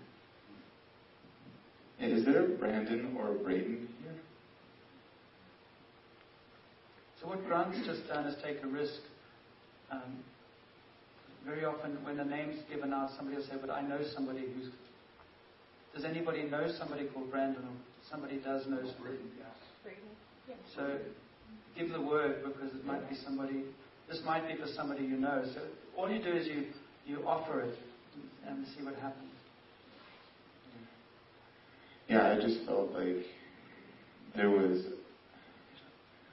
[1.99, 4.15] Yeah, is there a Brandon or a Braden here?
[7.21, 8.99] So what Grant's just done is take a risk.
[9.91, 10.23] Um,
[11.45, 14.71] very often, when the name's given out, somebody will say, "But I know somebody who's."
[15.93, 17.63] Does anybody know somebody called Brandon?
[17.63, 17.75] Or
[18.09, 19.17] somebody does know somebody?
[20.75, 20.99] So
[21.77, 23.63] give the word because it might be somebody,
[24.09, 25.43] this might be for somebody you know.
[25.53, 25.61] So
[25.97, 26.65] all you do is you,
[27.05, 27.77] you offer it
[28.47, 29.31] and see what happens.
[32.07, 33.25] Yeah, I just felt like
[34.35, 34.83] there was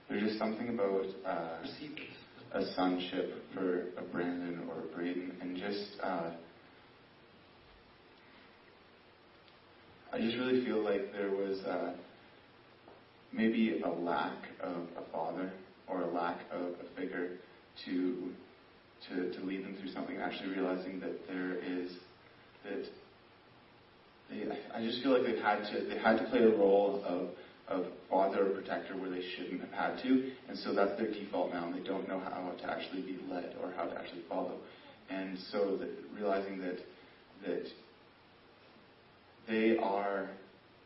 [0.09, 1.63] there's just something about uh,
[2.55, 6.31] a sonship for a Brandon or a Braden, and just uh,
[10.13, 11.59] I just really feel like there was.
[11.61, 11.95] Uh,
[13.33, 15.53] maybe a lack of a father
[15.89, 17.39] or a lack of a figure
[17.85, 18.31] to
[19.09, 21.91] to, to lead them through something, actually realizing that there is
[22.63, 22.85] that
[24.31, 27.29] they, I just feel like they've had to they had to play a role of
[27.73, 31.53] of father or protector where they shouldn't have had to, and so that's their default
[31.53, 34.59] now, and they don't know how to actually be led or how to actually follow,
[35.11, 36.79] and so that realizing that
[37.47, 37.67] that
[39.49, 40.31] they are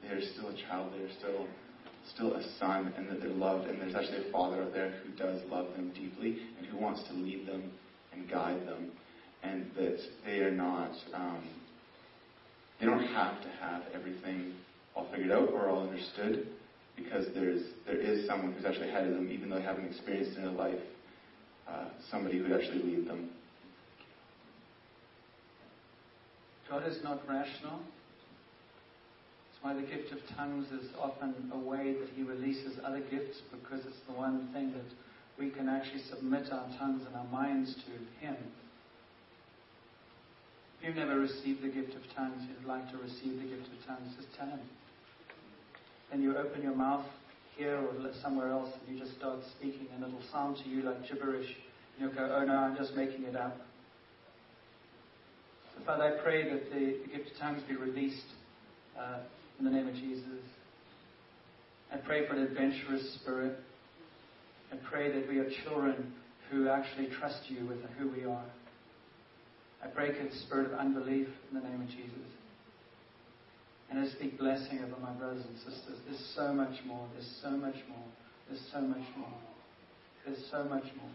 [0.03, 1.47] they're still a child, they're still
[2.14, 5.11] still a son and that they're loved, and there's actually a father out there who
[5.16, 7.70] does love them deeply and who wants to lead them
[8.12, 8.91] and guide them,
[9.43, 11.43] and that they are not, um,
[12.80, 14.53] they don't have to have everything
[14.95, 16.47] all figured out or all understood,
[16.97, 20.37] because there's there is someone who's actually ahead of them, even though they haven't experienced
[20.37, 20.81] in their life,
[21.69, 23.31] uh, somebody who'd actually lead them.
[26.69, 27.79] God is not rational
[29.53, 33.41] That's why the gift of tongues is often a way that He releases other gifts
[33.53, 34.91] because it's the one thing that
[35.39, 38.37] we can actually submit our tongues and our minds to Him.
[40.81, 43.87] If you've never received the gift of tongues, you'd like to receive the gift of
[43.87, 44.61] tongues, just tell Him.
[46.11, 47.05] Then you open your mouth
[47.57, 51.09] here or somewhere else and you just start speaking and it'll sound to you like
[51.09, 51.47] gibberish.
[51.47, 53.57] And you'll go, oh no, I'm just making it up.
[55.75, 58.27] So Father, I pray that the, the gift of tongues be released
[58.99, 59.21] uh,
[59.59, 60.23] in the name of Jesus.
[61.93, 63.59] I pray for an adventurous spirit.
[64.73, 66.13] I pray that we are children
[66.51, 68.45] who actually trust you with who we are.
[69.83, 72.27] I break a spirit of unbelief in the name of Jesus.
[73.91, 75.99] And I speak blessing over my brothers and sisters.
[76.09, 77.07] There's so much more.
[77.12, 78.05] There's so much more.
[78.49, 79.32] There's so much more.
[80.24, 81.11] There's so much more.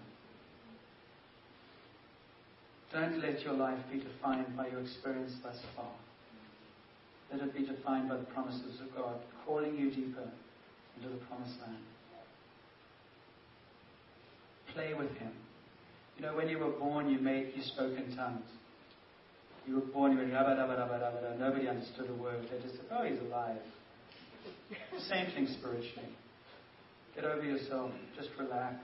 [2.93, 5.91] Don't let your life be defined by your experience thus far.
[7.32, 9.15] Let it be defined by the promises of God,
[9.45, 10.30] calling you deeper
[10.97, 11.78] into the promised land.
[14.74, 15.32] Play with Him.
[16.17, 18.45] You know, when you were born, you made you spoke in tongues.
[19.68, 21.38] You were born, you went rabba, rabba, rabba, rabba.
[21.39, 22.43] Nobody understood a word.
[22.51, 23.57] They just said, oh, he's alive.
[25.09, 26.09] Same thing spiritually.
[27.16, 27.91] Get over yourself.
[28.18, 28.78] Just relax.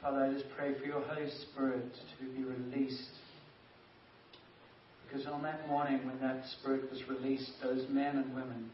[0.00, 3.10] Father, I just pray for your Holy Spirit to be released.
[5.06, 8.70] Because on that morning when that Spirit was released, those men and women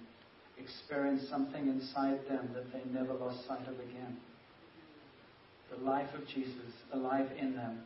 [0.58, 4.16] experienced something inside them that they never lost sight of again.
[5.70, 7.80] The life of Jesus alive in them.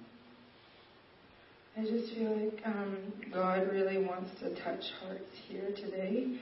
[1.77, 2.99] I just feel like um,
[3.33, 6.39] God really wants to touch hearts here today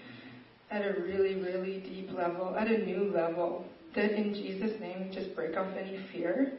[0.70, 3.64] at a really, really deep level, at a new level.
[3.94, 6.52] That in Jesus' name, just break off any fear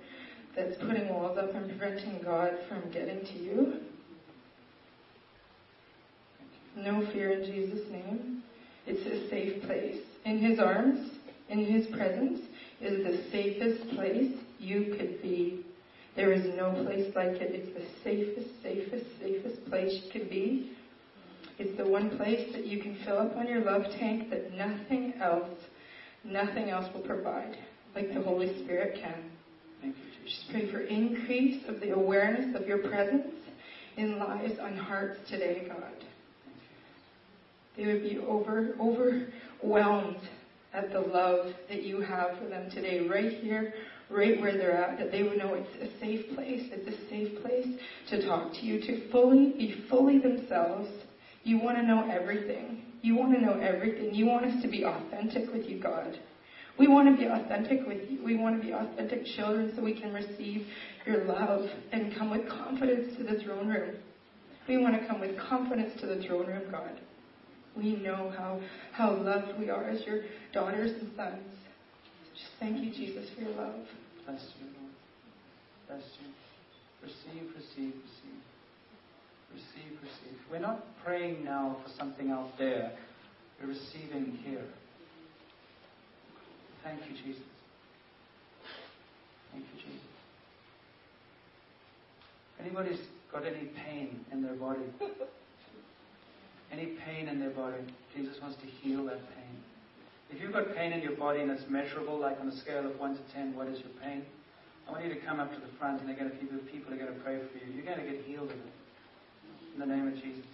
[0.55, 3.73] that's putting walls up and preventing God from getting to you.
[6.75, 8.41] No fear in Jesus' name.
[8.87, 10.01] It's a safe place.
[10.25, 11.11] In His arms,
[11.49, 12.39] in His presence,
[12.81, 15.62] is the safest place you could be.
[16.15, 17.55] There is no place like it.
[17.55, 20.73] It's the safest, safest, safest place you could be.
[21.57, 25.13] It's the one place that you can fill up on your love tank that nothing
[25.21, 25.57] else,
[26.23, 27.57] nothing else will provide,
[27.95, 29.93] like the Holy Spirit can.
[30.25, 33.33] Just pray for increase of the awareness of your presence
[33.97, 35.93] in lives on hearts today, God.
[37.75, 40.21] They would be over overwhelmed
[40.73, 43.73] at the love that you have for them today, right here,
[44.13, 46.69] right where they're at, that they would know it's a safe place.
[46.71, 47.67] It's a safe place
[48.09, 50.89] to talk to you, to fully be fully themselves.
[51.43, 52.83] You want to know everything.
[53.01, 54.13] You want to know everything.
[54.13, 56.17] You want us to be authentic with you, God.
[56.79, 58.23] We want to be authentic with you.
[58.23, 60.65] We want to be authentic children so we can receive
[61.05, 63.95] your love and come with confidence to the throne room.
[64.67, 66.99] We want to come with confidence to the throne room, God.
[67.75, 68.61] We know how,
[68.93, 70.21] how loved we are as your
[70.53, 71.43] daughters and sons.
[72.33, 73.85] Just thank you, Jesus, for your love.
[74.25, 74.93] Bless you, Lord.
[75.87, 76.29] Bless you.
[77.01, 78.41] Receive, receive, receive.
[79.53, 80.39] Receive, receive.
[80.51, 82.93] We're not praying now for something out there.
[83.61, 84.65] We're receiving here.
[86.83, 87.43] Thank you, Jesus.
[89.51, 90.07] Thank you, Jesus.
[92.59, 92.99] Anybody's
[93.31, 94.81] got any pain in their body?
[96.71, 97.83] Any pain in their body?
[98.15, 99.62] Jesus wants to heal that pain.
[100.33, 102.99] If you've got pain in your body and it's measurable, like on a scale of
[102.99, 104.25] 1 to 10, what is your pain?
[104.87, 106.37] I want you to come up to the front and they're going to,
[106.73, 107.71] people, are going to pray for you.
[107.73, 108.73] You're going to get healed of it.
[109.73, 110.49] In the name of Jesus.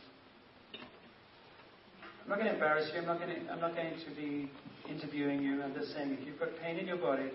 [2.24, 3.00] I'm not going to embarrass you.
[3.00, 4.52] I'm not going to, I'm not going to be
[4.92, 5.64] interviewing you.
[5.64, 7.32] I'm just saying if you've got pain in your body,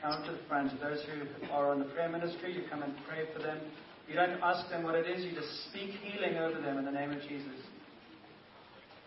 [0.00, 0.70] come up to the front.
[0.80, 3.58] Those who are on the prayer ministry, you come and pray for them.
[4.08, 5.24] You don't ask them what it is.
[5.24, 7.58] You just speak healing over them in the name of Jesus.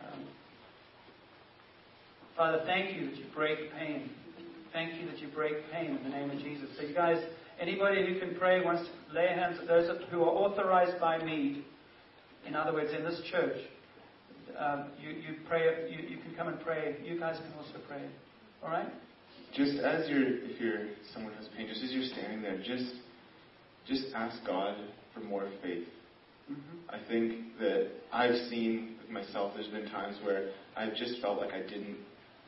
[0.05, 0.27] Um,
[2.41, 4.09] Father, thank you that you break pain.
[4.73, 6.69] Thank you that you break pain in the name of Jesus.
[6.75, 7.23] So, you guys,
[7.59, 11.63] anybody who can pray wants to lay hands on those who are authorized by me,
[12.47, 13.57] in other words, in this church,
[14.57, 15.91] um, you, you pray.
[15.91, 16.95] You, you can come and pray.
[17.03, 18.01] You guys can also pray.
[18.63, 18.91] All right?
[19.53, 22.95] Just as you're, if you're someone who has pain, just as you're standing there, just,
[23.85, 24.77] just ask God
[25.13, 25.85] for more faith.
[26.51, 26.89] Mm-hmm.
[26.89, 29.53] I think that I've seen with myself.
[29.53, 31.97] There's been times where I've just felt like I didn't,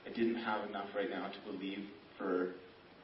[0.06, 1.86] I didn't have enough right now to believe
[2.18, 2.56] for,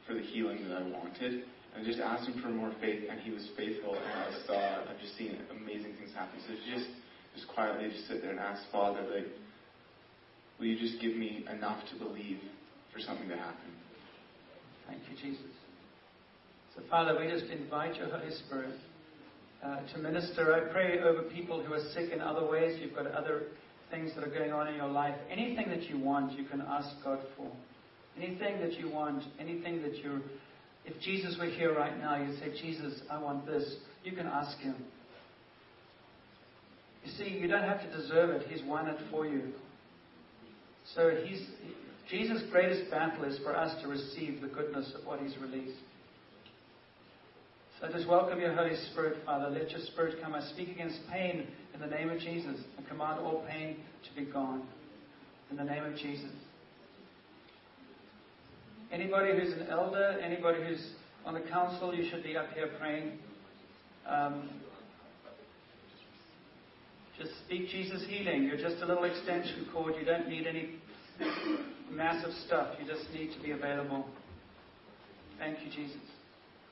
[0.06, 1.44] for the healing that I wanted.
[1.74, 3.94] And just asked him for more faith, and he was faithful.
[3.94, 6.40] And I saw, I've just seen amazing things happen.
[6.46, 6.88] So just,
[7.34, 9.28] just quietly, just sit there and ask Father, like,
[10.58, 12.38] will you just give me enough to believe
[12.92, 13.70] for something to happen?
[14.88, 15.46] Thank you, Jesus.
[16.74, 18.74] So, Father, we just invite your Holy Spirit
[19.62, 20.54] uh, to minister.
[20.54, 22.80] I pray over people who are sick in other ways.
[22.80, 23.44] You've got other
[23.90, 25.14] things that are going on in your life.
[25.30, 27.50] Anything that you want, you can ask God for.
[28.16, 30.20] Anything that you want, anything that you're.
[30.84, 33.76] If Jesus were here right now, you'd say, Jesus, I want this.
[34.04, 34.76] You can ask Him.
[37.04, 38.46] You see, you don't have to deserve it.
[38.48, 39.52] He's won it for you.
[40.94, 41.46] So he's,
[42.10, 45.78] Jesus' greatest battle is for us to receive the goodness of what He's released.
[47.80, 49.48] So us welcome your Holy Spirit, Father.
[49.48, 50.34] Let your Spirit come.
[50.34, 52.60] I speak against pain in the name of Jesus.
[52.78, 54.64] I command all pain to be gone
[55.50, 56.30] in the name of Jesus.
[58.92, 60.90] Anybody who's an elder, anybody who's
[61.24, 63.12] on the council, you should be up here praying.
[64.06, 64.50] Um,
[67.18, 68.42] just speak Jesus healing.
[68.42, 69.94] You're just a little extension cord.
[69.98, 70.74] You don't need any
[71.90, 72.74] massive stuff.
[72.78, 74.04] You just need to be available.
[75.38, 76.09] Thank you, Jesus.